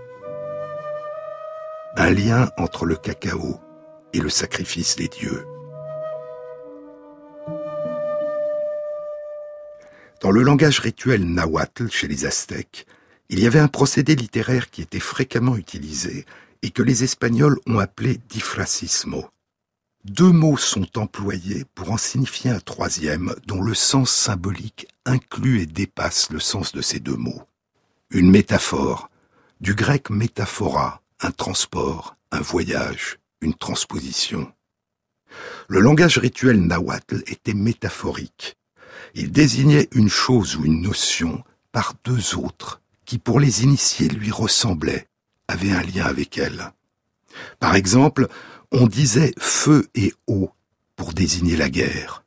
[1.97, 3.61] Un lien entre le cacao
[4.13, 5.45] et le sacrifice des dieux.
[10.21, 12.87] Dans le langage rituel nahuatl chez les Aztèques,
[13.33, 16.27] il y avait un procédé littéraire qui était fréquemment utilisé
[16.63, 19.29] et que les Espagnols ont appelé difracismo.
[20.05, 25.67] Deux mots sont employés pour en signifier un troisième dont le sens symbolique inclut et
[25.67, 27.43] dépasse le sens de ces deux mots.
[28.11, 29.11] Une métaphore,
[29.61, 34.53] du grec métaphora, un transport, un voyage, une transposition.
[35.69, 38.57] Le langage rituel nahuatl était métaphorique.
[39.15, 44.31] Il désignait une chose ou une notion par deux autres qui pour les initiés lui
[44.31, 45.09] ressemblait,
[45.49, 46.73] avait un lien avec elle.
[47.59, 48.29] Par exemple,
[48.71, 50.53] on disait feu et eau
[50.95, 52.23] pour désigner la guerre,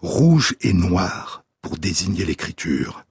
[0.00, 3.04] rouge et noir pour désigner l'écriture,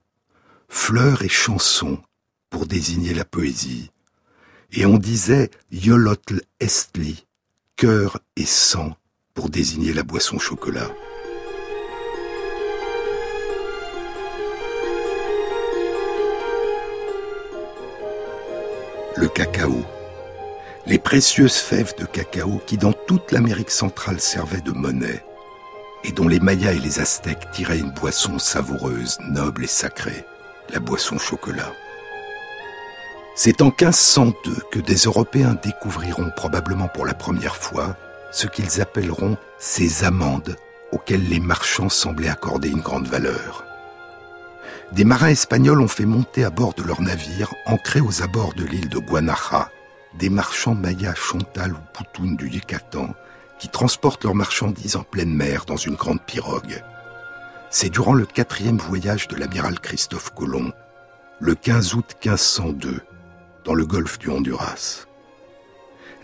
[0.67, 2.03] fleurs et chansons
[2.49, 3.89] pour désigner la poésie,
[4.73, 7.25] et on disait yolotl estli,
[7.77, 8.97] cœur et sang
[9.33, 10.91] pour désigner la boisson chocolat.
[19.15, 19.85] Le cacao.
[20.85, 25.23] Les précieuses fèves de cacao qui dans toute l'Amérique centrale servaient de monnaie
[26.03, 30.25] et dont les Mayas et les Aztèques tiraient une boisson savoureuse, noble et sacrée,
[30.69, 31.71] la boisson chocolat.
[33.35, 37.95] C'est en 1502 que des Européens découvriront probablement pour la première fois
[38.31, 40.57] ce qu'ils appelleront ces amandes
[40.91, 43.63] auxquelles les marchands semblaient accorder une grande valeur
[44.93, 48.63] des marins espagnols ont fait monter à bord de leurs navires, ancrés aux abords de
[48.63, 49.71] l'île de Guanaja,
[50.19, 53.15] des marchands mayas Chontal ou Poutoun du Yucatan,
[53.57, 56.83] qui transportent leurs marchandises en pleine mer dans une grande pirogue.
[57.71, 60.71] C'est durant le quatrième voyage de l'amiral Christophe Colomb,
[61.39, 63.01] le 15 août 1502,
[63.65, 65.07] dans le golfe du Honduras.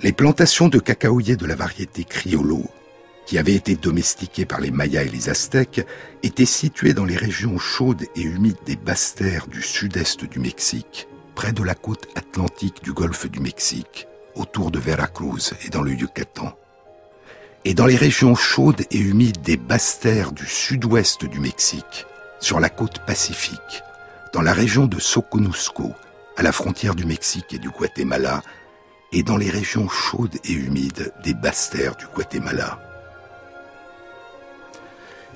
[0.01, 2.69] Les plantations de cacaoyers de la variété Criollo
[3.29, 5.85] qui avait été domestiqués par les Mayas et les Aztèques,
[6.23, 11.07] était situé dans les régions chaudes et humides des basses terres du sud-est du Mexique,
[11.35, 15.91] près de la côte atlantique du golfe du Mexique, autour de Veracruz et dans le
[15.91, 16.57] Yucatan.
[17.65, 22.07] Et dans les régions chaudes et humides des basses terres du sud-ouest du Mexique,
[22.39, 23.83] sur la côte pacifique,
[24.33, 25.91] dans la région de Soconusco,
[26.35, 28.41] à la frontière du Mexique et du Guatemala,
[29.13, 32.88] et dans les régions chaudes et humides des basses terres du Guatemala.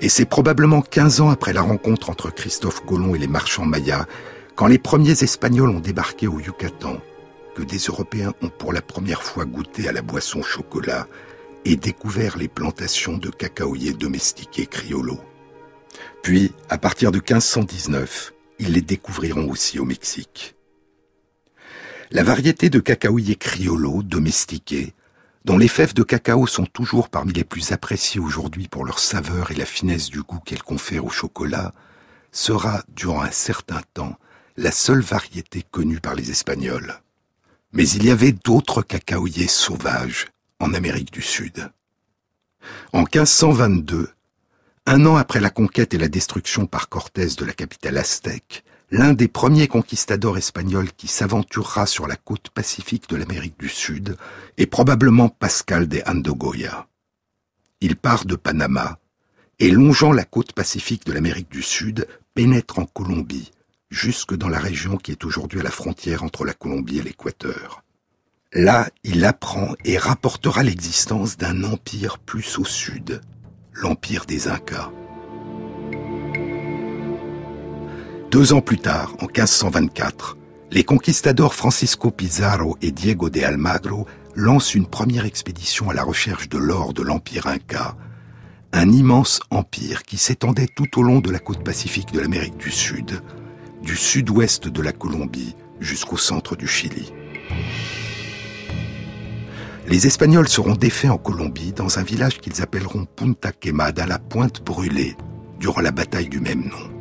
[0.00, 4.06] Et c'est probablement 15 ans après la rencontre entre Christophe Colomb et les marchands mayas,
[4.56, 6.98] quand les premiers Espagnols ont débarqué au Yucatan,
[7.54, 11.06] que des Européens ont pour la première fois goûté à la boisson chocolat
[11.64, 15.18] et découvert les plantations de cacaoyers domestiqués criollo.
[16.22, 20.56] Puis, à partir de 1519, ils les découvriront aussi au Mexique.
[22.10, 24.94] La variété de cacaoyers criollo domestiqués,
[25.44, 29.50] dont les fèves de cacao sont toujours parmi les plus appréciées aujourd'hui pour leur saveur
[29.50, 31.72] et la finesse du goût qu'elles confèrent au chocolat,
[32.32, 34.18] sera, durant un certain temps,
[34.56, 37.00] la seule variété connue par les Espagnols.
[37.72, 40.28] Mais il y avait d'autres cacaoyers sauvages
[40.60, 41.70] en Amérique du Sud.
[42.92, 44.10] En 1522,
[44.86, 49.12] un an après la conquête et la destruction par Cortés de la capitale aztèque, l'un
[49.12, 54.16] des premiers conquistadors espagnols qui s'aventurera sur la côte pacifique de l'Amérique du Sud
[54.56, 56.86] est probablement Pascal de Andogoya.
[57.80, 58.98] Il part de Panama
[59.58, 63.52] et longeant la côte pacifique de l'Amérique du Sud, pénètre en Colombie,
[63.90, 67.82] jusque dans la région qui est aujourd'hui à la frontière entre la Colombie et l'Équateur.
[68.52, 73.20] Là, il apprend et rapportera l'existence d'un empire plus au sud,
[73.72, 74.90] l'empire des Incas.
[78.30, 80.36] Deux ans plus tard, en 1524,
[80.70, 86.48] les conquistadors Francisco Pizarro et Diego de Almagro lancent une première expédition à la recherche
[86.48, 87.96] de l'or de l'empire Inca,
[88.72, 92.72] un immense empire qui s'étendait tout au long de la côte pacifique de l'Amérique du
[92.72, 93.20] Sud,
[93.82, 97.12] du sud-ouest de la Colombie jusqu'au centre du Chili.
[99.86, 104.62] Les Espagnols seront défaits en Colombie dans un village qu'ils appelleront Punta Quemada, la pointe
[104.64, 105.14] brûlée,
[105.60, 106.93] durant la bataille du même nom.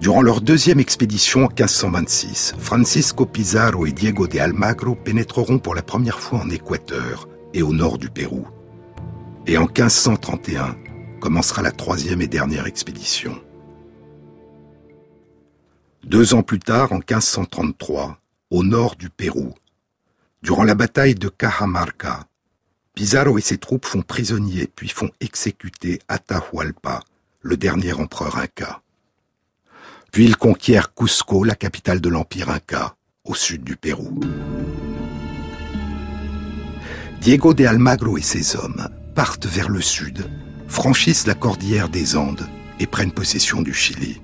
[0.00, 5.82] Durant leur deuxième expédition en 1526, Francisco Pizarro et Diego de Almagro pénétreront pour la
[5.82, 8.46] première fois en Équateur et au nord du Pérou.
[9.48, 10.76] Et en 1531
[11.20, 13.42] commencera la troisième et dernière expédition.
[16.04, 19.52] Deux ans plus tard, en 1533, au nord du Pérou,
[20.42, 22.28] durant la bataille de Cajamarca,
[22.94, 27.00] Pizarro et ses troupes font prisonnier puis font exécuter Atahualpa,
[27.40, 28.80] le dernier empereur inca.
[30.12, 34.20] Puis ils conquièrent Cusco, la capitale de l'empire inca, au sud du Pérou.
[37.20, 40.30] Diego de Almagro et ses hommes partent vers le sud,
[40.68, 42.46] franchissent la cordillère des Andes
[42.80, 44.20] et prennent possession du Chili.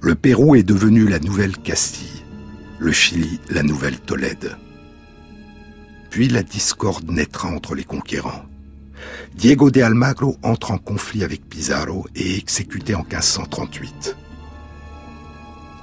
[0.00, 2.24] Le Pérou est devenu la nouvelle Castille,
[2.78, 4.56] le Chili la nouvelle Tolède.
[6.10, 8.46] Puis la discorde naîtra entre les conquérants.
[9.34, 14.16] Diego de Almagro entre en conflit avec Pizarro et est exécuté en 1538.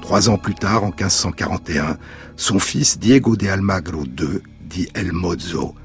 [0.03, 1.97] Trois ans plus tard, en 1541,
[2.35, 5.75] son fils Diego de Almagro II, dit El Mozo,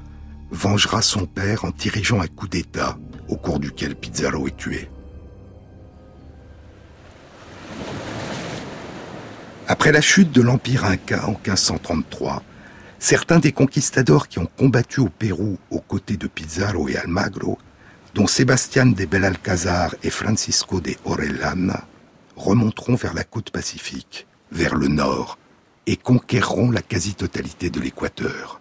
[0.51, 2.97] vengera son père en dirigeant un coup d'État
[3.29, 4.89] au cours duquel Pizarro est tué.
[9.69, 12.43] Après la chute de l'Empire Inca en 1533,
[12.99, 17.57] certains des conquistadors qui ont combattu au Pérou aux côtés de Pizarro et Almagro,
[18.15, 21.85] dont Sébastien de Belalcazar et Francisco de Orellana,
[22.39, 25.37] remonteront vers la côte pacifique, vers le nord,
[25.85, 28.59] et conquerront la quasi-totalité de l'Équateur.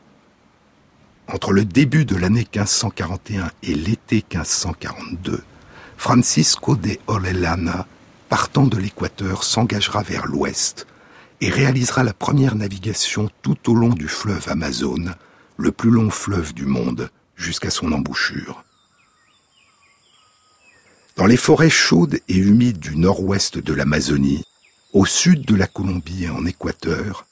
[1.29, 5.43] Entre le début de l'année 1541 et l'été 1542,
[5.97, 7.87] Francisco de Orellana,
[8.29, 10.87] partant de l'Équateur, s'engagera vers l'ouest
[11.41, 15.15] et réalisera la première navigation tout au long du fleuve Amazone,
[15.57, 18.65] le plus long fleuve du monde, jusqu'à son embouchure.
[21.19, 24.45] Dans les forêts chaudes et humides du nord-ouest de l'Amazonie,
[24.93, 27.27] au sud de la Colombie et en Équateur,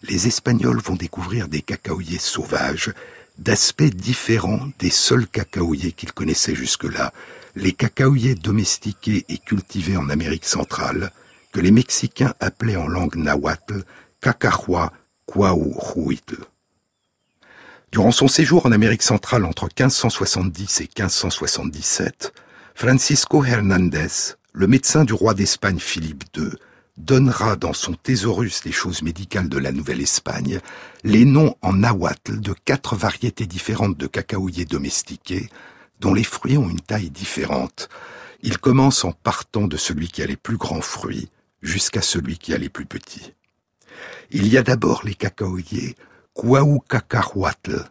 [0.00, 2.94] les Espagnols vont découvrir des cacaoyers sauvages
[3.36, 7.12] d'aspect différent des seuls cacaoyers qu'ils connaissaient jusque-là,
[7.56, 11.12] les cacaoyers domestiqués et cultivés en Amérique centrale,
[11.52, 13.84] que les Mexicains appelaient en langue nahuatl
[14.22, 14.94] Cacahua
[15.26, 16.38] Cuauhuitl.
[17.92, 22.32] Durant son séjour en Amérique centrale entre 1570 et 1577,
[22.78, 26.50] Francisco Hernández, le médecin du roi d'Espagne Philippe II,
[26.98, 30.60] donnera dans son thésaurus les choses médicales de la Nouvelle-Espagne
[31.02, 35.48] les noms en nahuatl de quatre variétés différentes de cacaoyers domestiqués,
[36.00, 37.88] dont les fruits ont une taille différente.
[38.42, 41.30] Il commence en partant de celui qui a les plus grands fruits,
[41.62, 43.32] jusqu'à celui qui a les plus petits.
[44.30, 45.96] Il y a d'abord les cacaoyers
[46.34, 47.88] Cuaucacahuatl,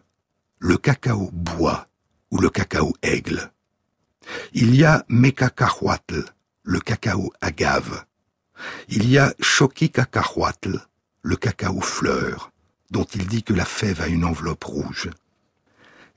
[0.60, 1.88] le cacao bois
[2.30, 3.50] ou le cacao aigle.
[4.52, 6.24] Il y a Mecacahuatl,
[6.62, 8.04] le cacao agave.
[8.88, 10.80] Il y a Choquicacahuatl,
[11.22, 12.52] le cacao fleur,
[12.90, 15.10] dont il dit que la fève a une enveloppe rouge.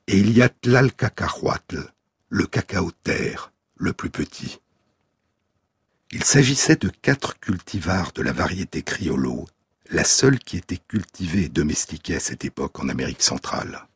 [0.07, 1.91] Et il y a Tlalcacahuatl,
[2.29, 4.59] le cacao terre, le plus petit.
[6.11, 9.47] Il s'agissait de quatre cultivars de la variété criollo,
[9.91, 13.87] la seule qui était cultivée et domestiquée à cette époque en Amérique centrale.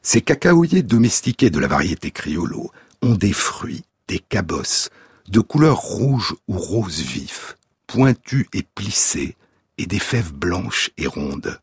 [0.00, 2.72] Ces cacaoyers domestiqués de la variété criollo
[3.02, 4.90] ont des fruits, des cabosses,
[5.28, 9.36] de couleur rouge ou rose vif, pointus et plissés,
[9.78, 11.60] et des fèves blanches et rondes.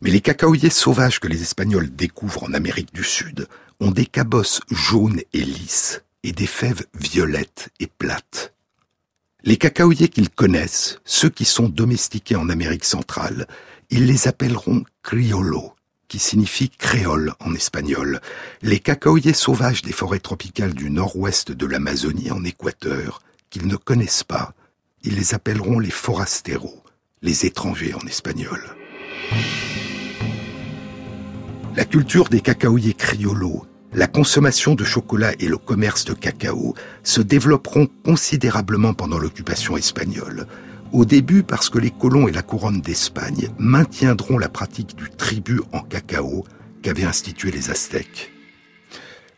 [0.00, 3.48] Mais les cacaoyers sauvages que les Espagnols découvrent en Amérique du Sud
[3.80, 8.54] ont des cabosses jaunes et lisses, et des fèves violettes et plates.
[9.44, 13.46] Les cacaoyers qu'ils connaissent, ceux qui sont domestiqués en Amérique centrale,
[13.90, 15.72] ils les appelleront criollo,
[16.08, 18.20] qui signifie créole en espagnol.
[18.62, 24.24] Les cacaoyers sauvages des forêts tropicales du nord-ouest de l'Amazonie en Équateur, qu'ils ne connaissent
[24.24, 24.54] pas,
[25.04, 26.82] ils les appelleront les forasteros,
[27.22, 28.60] les étrangers en espagnol.
[31.76, 37.22] La culture des cacaoyers criollo la consommation de chocolat et le commerce de cacao se
[37.22, 40.46] développeront considérablement pendant l'occupation espagnole.
[40.92, 45.60] Au début parce que les colons et la couronne d'Espagne maintiendront la pratique du tribut
[45.72, 46.44] en cacao
[46.82, 48.32] qu'avaient institué les Aztèques.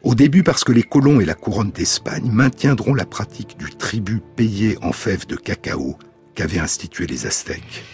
[0.02, 4.22] Au début parce que les colons et la couronne d'Espagne maintiendront la pratique du tribut
[4.36, 5.98] payé en fèves de cacao
[6.36, 7.84] qu'avaient institué les Aztèques.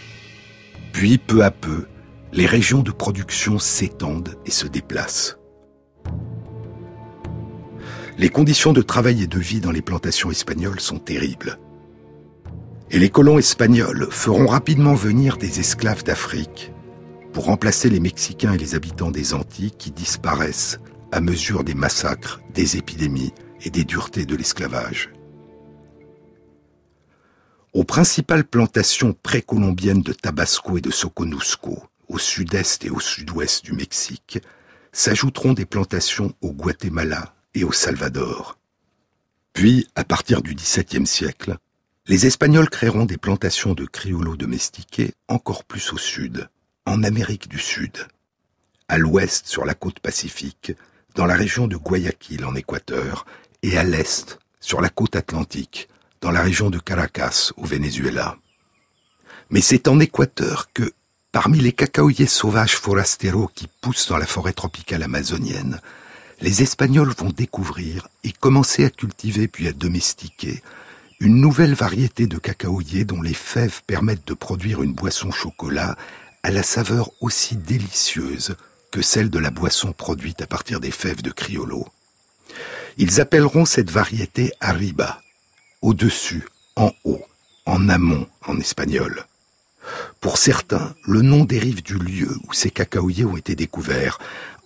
[0.93, 1.87] Puis, peu à peu,
[2.33, 5.37] les régions de production s'étendent et se déplacent.
[8.19, 11.59] Les conditions de travail et de vie dans les plantations espagnoles sont terribles.
[12.89, 16.71] Et les colons espagnols feront rapidement venir des esclaves d'Afrique
[17.33, 20.79] pour remplacer les Mexicains et les habitants des Antilles qui disparaissent
[21.11, 25.11] à mesure des massacres, des épidémies et des duretés de l'esclavage.
[27.73, 33.73] Aux principales plantations précolombiennes de Tabasco et de Soconusco, au sud-est et au sud-ouest du
[33.73, 34.39] Mexique,
[34.91, 38.57] s'ajouteront des plantations au Guatemala, et au Salvador.
[39.53, 41.57] Puis, à partir du XVIIe siècle,
[42.07, 46.47] les Espagnols créeront des plantations de criollo domestiqués encore plus au sud,
[46.85, 47.97] en Amérique du Sud,
[48.87, 50.71] à l'ouest sur la côte pacifique,
[51.15, 53.25] dans la région de Guayaquil en Équateur,
[53.61, 55.89] et à l'est sur la côte atlantique,
[56.21, 58.37] dans la région de Caracas au Venezuela.
[59.49, 60.93] Mais c'est en Équateur que,
[61.33, 65.81] parmi les cacaoyers sauvages forasteros qui poussent dans la forêt tropicale amazonienne,
[66.39, 70.61] les Espagnols vont découvrir et commencer à cultiver puis à domestiquer
[71.19, 75.97] une nouvelle variété de cacaoyers dont les fèves permettent de produire une boisson chocolat
[76.43, 78.55] à la saveur aussi délicieuse
[78.91, 81.87] que celle de la boisson produite à partir des fèves de criollo.
[82.97, 85.21] Ils appelleront cette variété arriba,
[85.81, 87.23] au-dessus, en haut,
[87.65, 89.25] en amont en espagnol.
[90.21, 94.19] Pour certains, le nom dérive du lieu où ces cacaoyers ont été découverts,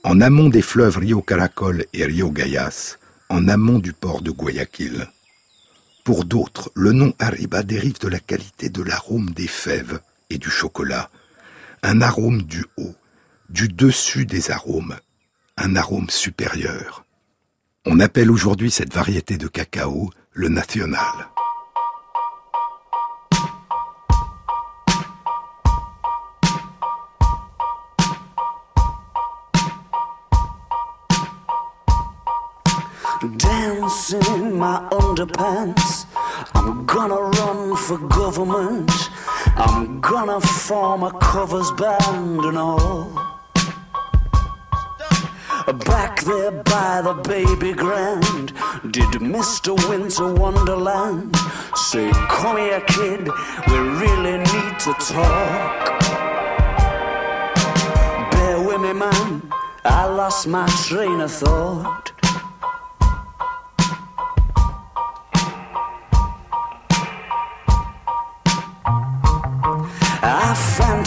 [0.03, 2.97] en amont des fleuves Rio Caracol et Rio Gayas,
[3.29, 5.07] en amont du port de Guayaquil.
[6.03, 9.99] Pour d'autres, le nom Arriba dérive de la qualité de l'arôme des fèves
[10.31, 11.11] et du chocolat,
[11.83, 12.95] un arôme du haut,
[13.49, 14.95] du dessus des arômes,
[15.57, 17.05] un arôme supérieur.
[17.85, 21.29] On appelle aujourd'hui cette variété de cacao le national.
[34.61, 36.05] My underpants.
[36.53, 38.91] I'm gonna run for government.
[39.55, 43.09] I'm gonna form a covers band and all.
[45.93, 48.53] Back there by the baby grand,
[48.91, 49.71] did Mr.
[49.89, 51.35] Winter Wonderland
[51.75, 53.29] say, Come here, kid,
[53.67, 56.01] we really need to talk?
[58.31, 59.41] Bear with me, man,
[59.83, 62.10] I lost my train of thought.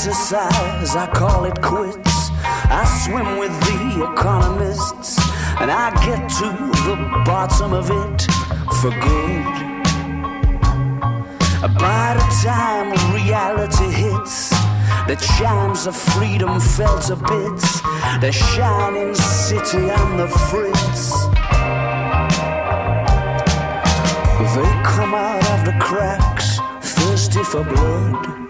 [0.05, 2.31] Fantasize, I call it quits.
[2.45, 5.19] I swim with the economists,
[5.61, 6.49] and I get to
[6.85, 8.23] the bottom of it
[8.81, 9.45] for good.
[11.79, 14.51] By the time reality hits,
[15.07, 17.81] the chimes of freedom fell to bits,
[18.21, 21.25] the shining city on the fritz.
[24.55, 28.44] They come out of the cracks, thirsty for blood.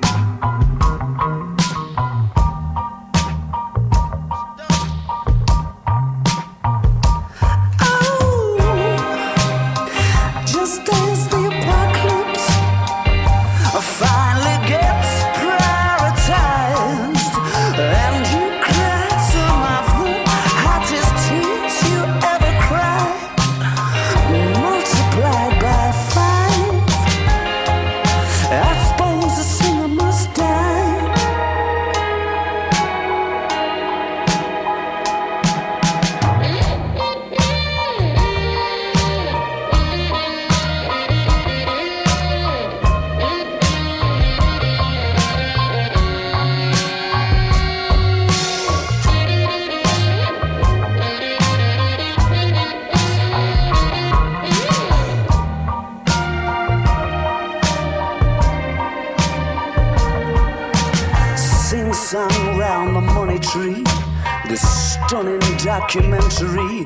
[65.94, 66.84] Documentary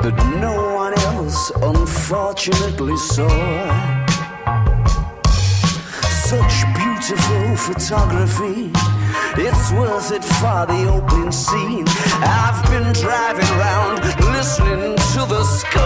[0.00, 3.28] that no one else unfortunately saw.
[6.08, 8.70] Such beautiful photography,
[9.36, 11.84] it's worth it for the opening scene.
[12.22, 15.82] I've been driving around listening to the score.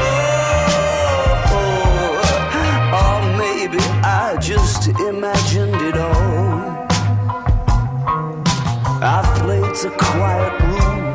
[3.00, 6.82] Or maybe I just imagined it all.
[9.02, 10.71] I've played to quiet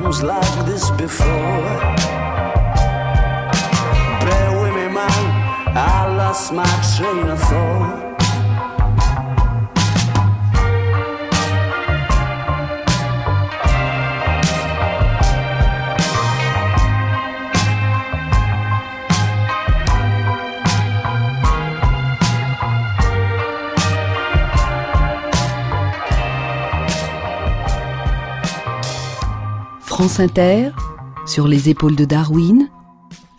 [0.08, 1.28] rooms like this before.
[4.24, 5.26] Bear with me, man,
[5.76, 8.07] I lost my train of thought.
[31.26, 32.70] Sur les épaules de Darwin,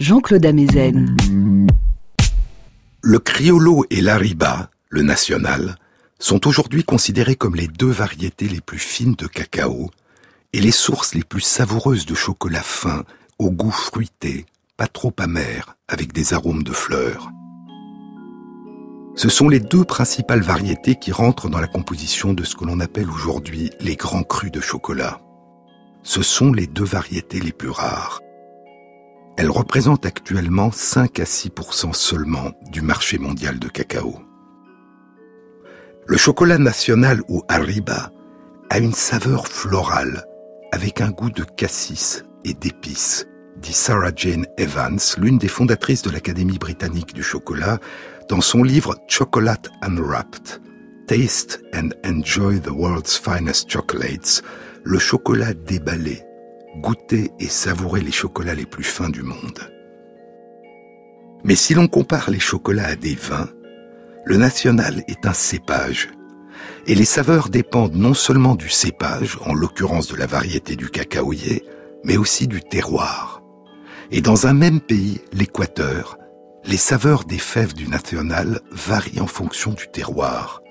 [0.00, 1.16] Jean-Claude Amezen.
[3.00, 5.76] Le criollo et l'ariba, le national,
[6.18, 9.90] sont aujourd'hui considérés comme les deux variétés les plus fines de cacao
[10.52, 13.04] et les sources les plus savoureuses de chocolat fin
[13.38, 14.44] au goût fruité,
[14.76, 17.30] pas trop amer, avec des arômes de fleurs.
[19.16, 22.80] Ce sont les deux principales variétés qui rentrent dans la composition de ce que l'on
[22.80, 25.22] appelle aujourd'hui les grands crus de chocolat
[26.02, 28.20] ce sont les deux variétés les plus rares.
[29.36, 34.18] Elles représentent actuellement 5 à 6% seulement du marché mondial de cacao.
[36.06, 38.10] Le chocolat national ou Arriba
[38.70, 40.24] a une saveur florale
[40.72, 43.26] avec un goût de cassis et d'épices,
[43.56, 47.78] dit Sarah Jane Evans, l'une des fondatrices de l'Académie britannique du chocolat,
[48.28, 50.60] dans son livre Chocolate Unwrapped,
[51.06, 54.42] Taste and Enjoy the World's Finest Chocolates,
[54.84, 56.22] le chocolat déballé,
[56.80, 59.72] goûter et savourer les chocolats les plus fins du monde.
[61.44, 63.48] Mais si l'on compare les chocolats à des vins,
[64.24, 66.08] le national est un cépage,
[66.86, 71.64] et les saveurs dépendent non seulement du cépage, en l'occurrence de la variété du cacaoyer,
[72.04, 73.42] mais aussi du terroir.
[74.10, 76.18] Et dans un même pays, l'Équateur,
[76.64, 80.62] les saveurs des fèves du national varient en fonction du terroir.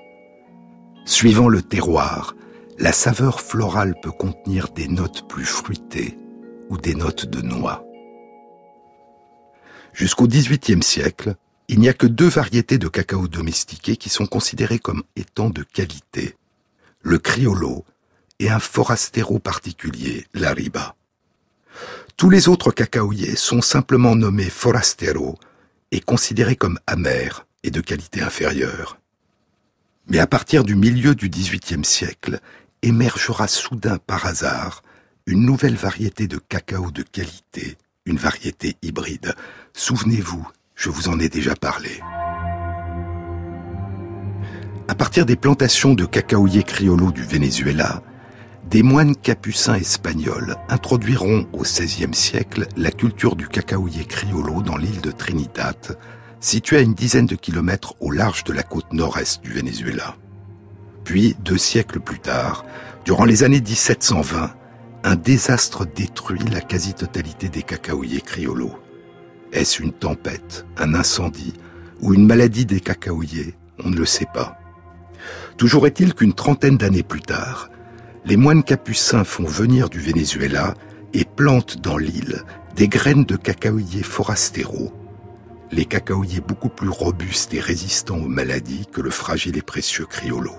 [1.06, 2.36] Suivant le terroir,
[2.80, 6.18] la saveur florale peut contenir des notes plus fruitées
[6.70, 7.84] ou des notes de noix.
[9.94, 11.36] Jusqu'au XVIIIe siècle,
[11.70, 15.64] il n'y a que deux variétés de cacao domestiqué qui sont considérées comme étant de
[15.64, 16.36] qualité.
[17.02, 17.84] Le criollo
[18.40, 20.96] et un forastero particulier, l'ariba.
[22.16, 25.38] Tous les autres cacaoyers sont simplement nommés forastero
[25.92, 29.00] et considérés comme amers et de qualité inférieure.
[30.10, 32.40] Mais à partir du milieu du XVIIIe siècle,
[32.82, 34.84] émergera soudain par hasard
[35.26, 39.36] une nouvelle variété de cacao de qualité, une variété hybride.
[39.74, 42.00] Souvenez-vous, je vous en ai déjà parlé.
[44.88, 48.02] À partir des plantations de cacaoyer criollo du Venezuela,
[48.70, 55.02] des moines capucins espagnols introduiront au XVIe siècle la culture du cacaoyer criollo dans l'île
[55.02, 55.98] de Trinidad,
[56.40, 60.16] située à une dizaine de kilomètres au large de la côte nord-est du Venezuela.
[61.08, 62.66] Puis, deux siècles plus tard,
[63.06, 64.52] durant les années 1720,
[65.06, 68.78] un désastre détruit la quasi-totalité des cacaoyers criollo.
[69.54, 71.54] Est-ce une tempête, un incendie
[72.02, 73.56] ou une maladie des cacaoyers?
[73.82, 74.60] On ne le sait pas.
[75.56, 77.70] Toujours est-il qu'une trentaine d'années plus tard,
[78.26, 80.74] les moines capucins font venir du Venezuela
[81.14, 82.44] et plantent dans l'île
[82.76, 84.92] des graines de cacaoyers forastero,
[85.72, 90.52] les cacaoyers beaucoup plus robustes et résistants aux maladies que le fragile et précieux criollo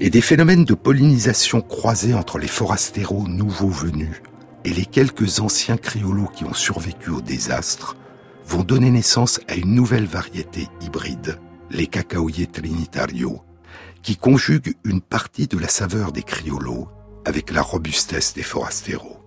[0.00, 4.22] et des phénomènes de pollinisation croisés entre les forastéraux nouveaux venus
[4.64, 7.96] et les quelques anciens criolos qui ont survécu au désastre
[8.46, 11.38] vont donner naissance à une nouvelle variété hybride,
[11.70, 13.40] les cacaoyers trinitario,
[14.02, 16.88] qui conjuguent une partie de la saveur des criolos
[17.24, 19.20] avec la robustesse des forastéraux.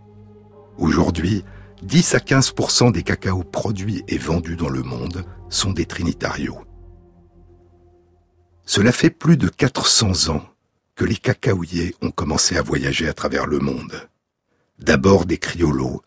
[0.77, 1.43] Aujourd'hui,
[1.83, 6.59] 10 à 15% des cacaos produits et vendus dans le monde sont des trinitarios.
[8.65, 10.43] Cela fait plus de 400 ans
[10.97, 14.09] que les cacaoyers ont commencé à voyager à travers le monde.
[14.79, 16.01] D'abord des criolos,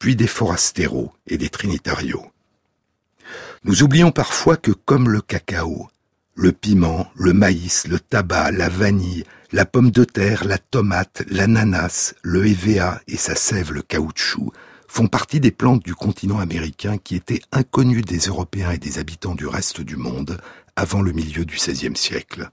[0.00, 2.26] puis des forastero et des trinitarios.
[3.64, 5.88] Nous oublions parfois que comme le cacao,
[6.34, 12.14] le piment, le maïs, le tabac, la vanille, la pomme de terre, la tomate, l'ananas,
[12.22, 14.52] le EVA et sa sève, le caoutchouc,
[14.88, 19.36] font partie des plantes du continent américain qui étaient inconnues des Européens et des habitants
[19.36, 20.38] du reste du monde
[20.74, 22.50] avant le milieu du XVIe siècle.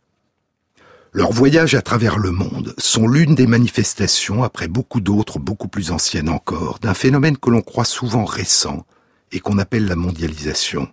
[1.15, 5.91] Leurs voyages à travers le monde sont l'une des manifestations, après beaucoup d'autres beaucoup plus
[5.91, 8.85] anciennes encore, d'un phénomène que l'on croit souvent récent
[9.31, 10.87] et qu'on appelle la mondialisation.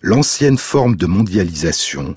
[0.00, 2.16] L'ancienne forme de mondialisation,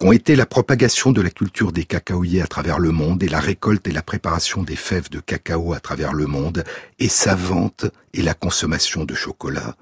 [0.00, 3.38] ont été la propagation de la culture des cacaoyers à travers le monde et la
[3.38, 6.64] récolte et la préparation des fèves de cacao à travers le monde
[6.98, 9.76] et sa vente et la consommation de chocolat,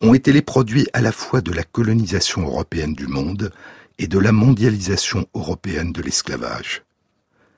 [0.00, 3.52] ont été les produits à la fois de la colonisation européenne du monde
[3.98, 6.82] et de la mondialisation européenne de l'esclavage.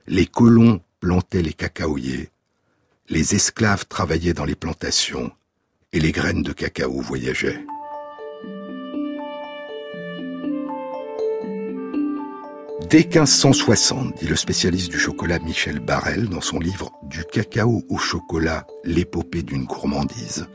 [0.07, 2.31] Les colons plantaient les cacaoyers,
[3.09, 5.31] les esclaves travaillaient dans les plantations
[5.93, 7.65] et les graines de cacao voyageaient.
[12.89, 17.99] Dès 1560, dit le spécialiste du chocolat Michel Barrel dans son livre Du cacao au
[17.99, 20.47] chocolat, l'épopée d'une gourmandise.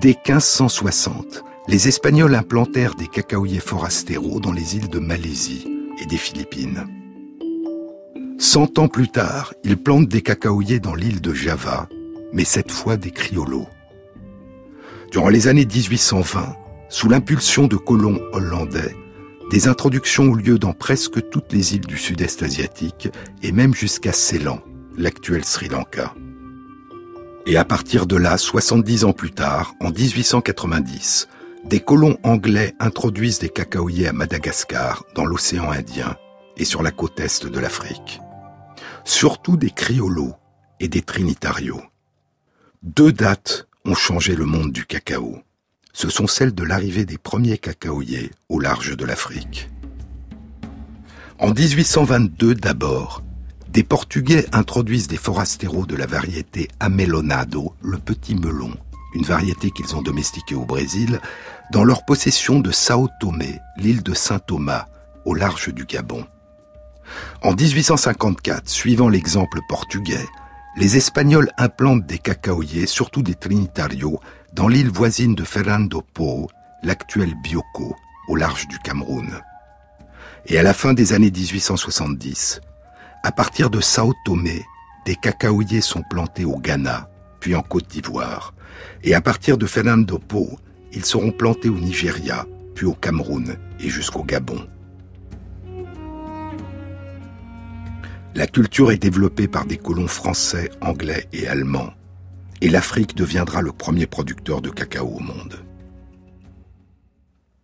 [0.00, 5.66] Dès 1560, les Espagnols implantèrent des cacaoyers forastero dans les îles de Malaisie
[6.00, 6.86] et des Philippines.
[8.38, 11.88] Cent ans plus tard, ils plantent des cacaoyers dans l'île de Java,
[12.32, 13.66] mais cette fois des criolos.
[15.10, 16.54] Durant les années 1820,
[16.88, 18.94] sous l'impulsion de colons hollandais,
[19.50, 23.08] des introductions ont lieu dans presque toutes les îles du sud-est asiatique
[23.42, 24.60] et même jusqu'à Ceylan,
[24.96, 26.14] l'actuel Sri Lanka.
[27.46, 31.28] Et à partir de là, 70 ans plus tard, en 1890,
[31.68, 36.16] des colons anglais introduisent des cacaoyers à Madagascar, dans l'océan Indien
[36.56, 38.20] et sur la côte est de l'Afrique.
[39.04, 40.34] Surtout des criolos
[40.80, 41.82] et des trinitarios.
[42.82, 45.40] Deux dates ont changé le monde du cacao
[45.96, 49.70] ce sont celles de l'arrivée des premiers cacaoyers au large de l'Afrique.
[51.38, 53.22] En 1822 d'abord,
[53.70, 58.74] des Portugais introduisent des forasteros de la variété Amelonado, le petit melon,
[59.14, 61.18] une variété qu'ils ont domestiquée au Brésil,
[61.72, 64.86] dans leur possession de Sao Tomé, l'île de Saint-Thomas,
[65.24, 66.24] au large du Gabon.
[67.42, 70.26] En 1854, suivant l'exemple portugais,
[70.76, 74.20] les Espagnols implantent des cacaoyers, surtout des Trinitarios,
[74.52, 76.48] dans l'île voisine de Fernando Po,
[76.82, 77.96] l'actuel Bioko,
[78.28, 79.40] au large du Cameroun.
[80.46, 82.60] Et à la fin des années 1870,
[83.22, 84.64] à partir de Sao Tomé,
[85.04, 87.08] des cacaoyers sont plantés au Ghana,
[87.40, 88.54] puis en Côte d'Ivoire.
[89.02, 90.58] Et à partir de Fernando Po,
[90.92, 94.66] ils seront plantés au Nigeria, puis au Cameroun et jusqu'au Gabon.
[98.34, 101.92] La culture est développée par des colons français, anglais et allemands
[102.60, 105.62] et l'Afrique deviendra le premier producteur de cacao au monde.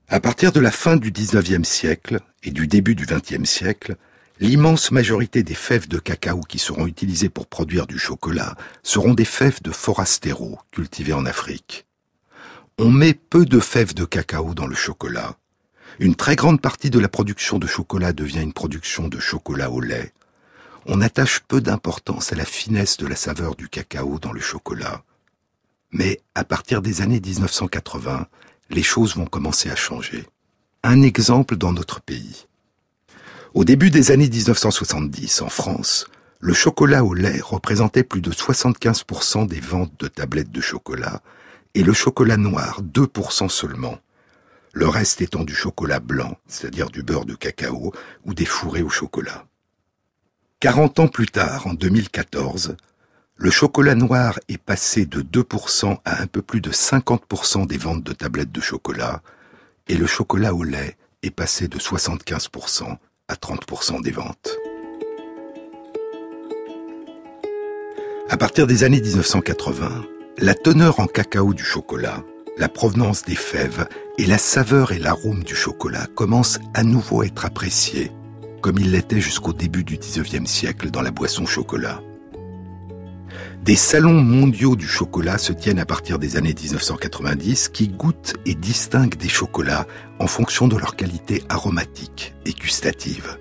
[0.08, 3.96] À partir de la fin du 19e siècle et du début du 20e siècle,
[4.40, 9.24] l'immense majorité des fèves de cacao qui seront utilisées pour produire du chocolat seront des
[9.24, 11.86] fèves de forastero cultivées en Afrique.
[12.78, 15.36] On met peu de fèves de cacao dans le chocolat.
[15.98, 19.80] Une très grande partie de la production de chocolat devient une production de chocolat au
[19.80, 20.12] lait,
[20.86, 25.02] on attache peu d'importance à la finesse de la saveur du cacao dans le chocolat.
[25.92, 28.26] Mais à partir des années 1980,
[28.70, 30.26] les choses vont commencer à changer.
[30.82, 32.46] Un exemple dans notre pays.
[33.54, 36.06] Au début des années 1970, en France,
[36.40, 41.22] le chocolat au lait représentait plus de 75% des ventes de tablettes de chocolat
[41.74, 43.98] et le chocolat noir 2% seulement.
[44.72, 47.92] Le reste étant du chocolat blanc, c'est-à-dire du beurre de cacao
[48.24, 49.46] ou des fourrés au chocolat.
[50.60, 52.76] 40 ans plus tard, en 2014,
[53.36, 58.04] le chocolat noir est passé de 2% à un peu plus de 50% des ventes
[58.04, 59.22] de tablettes de chocolat,
[59.88, 62.96] et le chocolat au lait est passé de 75%
[63.28, 64.56] à 30% des ventes.
[68.30, 70.06] À partir des années 1980,
[70.38, 72.22] la teneur en cacao du chocolat,
[72.58, 73.86] la provenance des fèves
[74.18, 78.12] et la saveur et l'arôme du chocolat commencent à nouveau à être appréciés
[78.62, 82.00] comme il l'était jusqu'au début du XIXe siècle dans la boisson chocolat.
[83.64, 88.54] Des salons mondiaux du chocolat se tiennent à partir des années 1990 qui goûtent et
[88.54, 89.86] distinguent des chocolats
[90.18, 93.36] en fonction de leur qualité aromatique et gustative.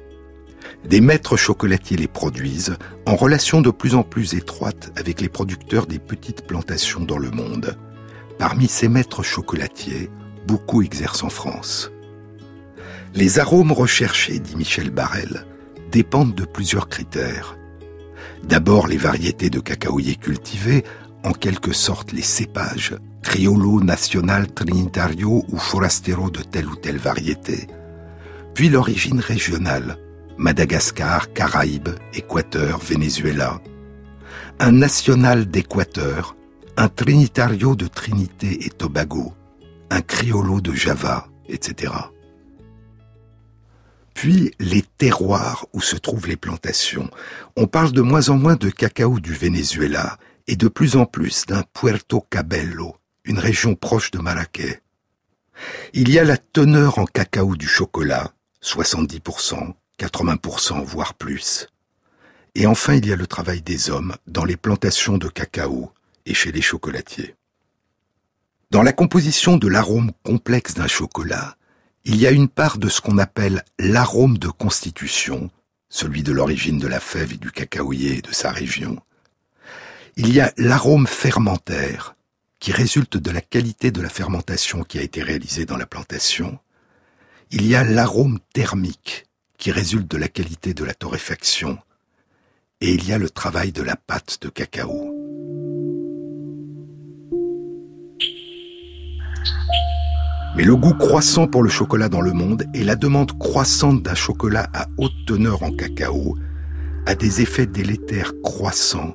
[0.85, 2.75] Des maîtres chocolatiers les produisent
[3.05, 7.29] en relation de plus en plus étroite avec les producteurs des petites plantations dans le
[7.29, 7.77] monde.
[8.39, 10.09] Parmi ces maîtres chocolatiers,
[10.47, 11.91] beaucoup exercent en France.
[13.13, 15.45] Les arômes recherchés, dit Michel Barrel,
[15.91, 17.57] dépendent de plusieurs critères.
[18.43, 20.83] D'abord les variétés de cacaoyers cultivés,
[21.23, 27.67] en quelque sorte les cépages, Criollo, Nacional, Trinitario ou Forastero de telle ou telle variété.
[28.55, 29.97] Puis l'origine régionale,
[30.41, 33.61] Madagascar, Caraïbes, Équateur, Venezuela.
[34.57, 36.35] Un National d'Équateur,
[36.77, 39.35] un Trinitario de Trinité et Tobago,
[39.91, 41.93] un Criollo de Java, etc.
[44.15, 47.11] puis les terroirs où se trouvent les plantations.
[47.55, 50.17] On parle de moins en moins de cacao du Venezuela
[50.47, 54.81] et de plus en plus d'un Puerto Cabello, une région proche de Marrakech.
[55.93, 58.31] Il y a la teneur en cacao du chocolat,
[58.63, 61.67] 70%, 80%, voire plus.
[62.55, 65.91] Et enfin, il y a le travail des hommes dans les plantations de cacao
[66.25, 67.35] et chez les chocolatiers.
[68.71, 71.55] Dans la composition de l'arôme complexe d'un chocolat,
[72.03, 75.51] il y a une part de ce qu'on appelle l'arôme de constitution,
[75.89, 79.01] celui de l'origine de la fève et du cacaoyer et de sa région.
[80.15, 82.15] Il y a l'arôme fermentaire,
[82.59, 86.59] qui résulte de la qualité de la fermentation qui a été réalisée dans la plantation.
[87.49, 89.25] Il y a l'arôme thermique,
[89.61, 91.77] qui résulte de la qualité de la torréfaction.
[92.81, 95.13] Et il y a le travail de la pâte de cacao.
[100.55, 104.15] Mais le goût croissant pour le chocolat dans le monde et la demande croissante d'un
[104.15, 106.35] chocolat à haute teneur en cacao
[107.05, 109.13] a des effets délétères croissants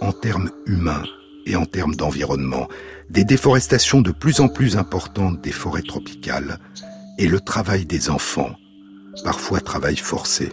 [0.00, 1.04] en termes humains
[1.44, 2.68] et en termes d'environnement,
[3.10, 6.58] des déforestations de plus en plus importantes des forêts tropicales
[7.18, 8.56] et le travail des enfants,
[9.22, 10.52] parfois travail forcé.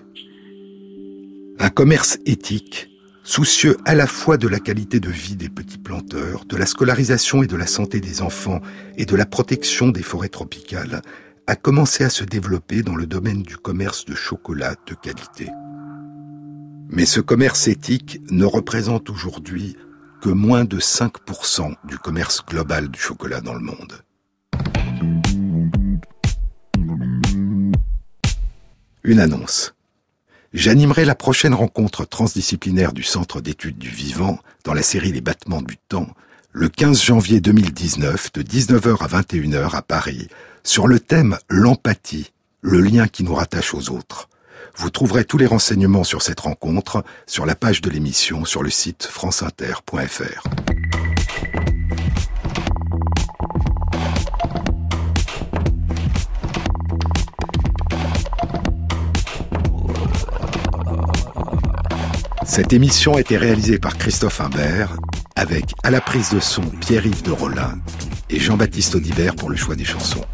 [1.59, 2.91] Un commerce éthique
[3.23, 7.43] Soucieux à la fois de la qualité de vie des petits planteurs, de la scolarisation
[7.43, 8.61] et de la santé des enfants
[8.97, 11.03] et de la protection des forêts tropicales,
[11.45, 15.49] a commencé à se développer dans le domaine du commerce de chocolat de qualité.
[16.89, 19.77] Mais ce commerce éthique ne représente aujourd'hui
[20.21, 24.03] que moins de 5% du commerce global du chocolat dans le monde.
[29.03, 29.73] Une annonce.
[30.53, 35.61] J'animerai la prochaine rencontre transdisciplinaire du Centre d'études du vivant dans la série Les battements
[35.61, 36.07] du temps
[36.53, 40.27] le 15 janvier 2019 de 19h à 21h à Paris
[40.63, 42.31] sur le thème l'empathie,
[42.61, 44.29] le lien qui nous rattache aux autres.
[44.75, 48.69] Vous trouverez tous les renseignements sur cette rencontre sur la page de l'émission sur le
[48.69, 50.43] site franceinter.fr.
[62.51, 64.97] Cette émission a été réalisée par Christophe Imbert,
[65.37, 67.75] avec à la prise de son Pierre-Yves de Rollin
[68.29, 70.25] et Jean-Baptiste Audibert pour le choix des chansons.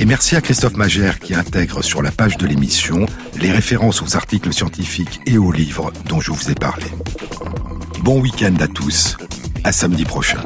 [0.00, 3.04] Et merci à Christophe Magère qui intègre sur la page de l'émission
[3.38, 6.86] les références aux articles scientifiques et aux livres dont je vous ai parlé.
[8.02, 9.18] Bon week-end à tous,
[9.64, 10.40] à samedi prochain.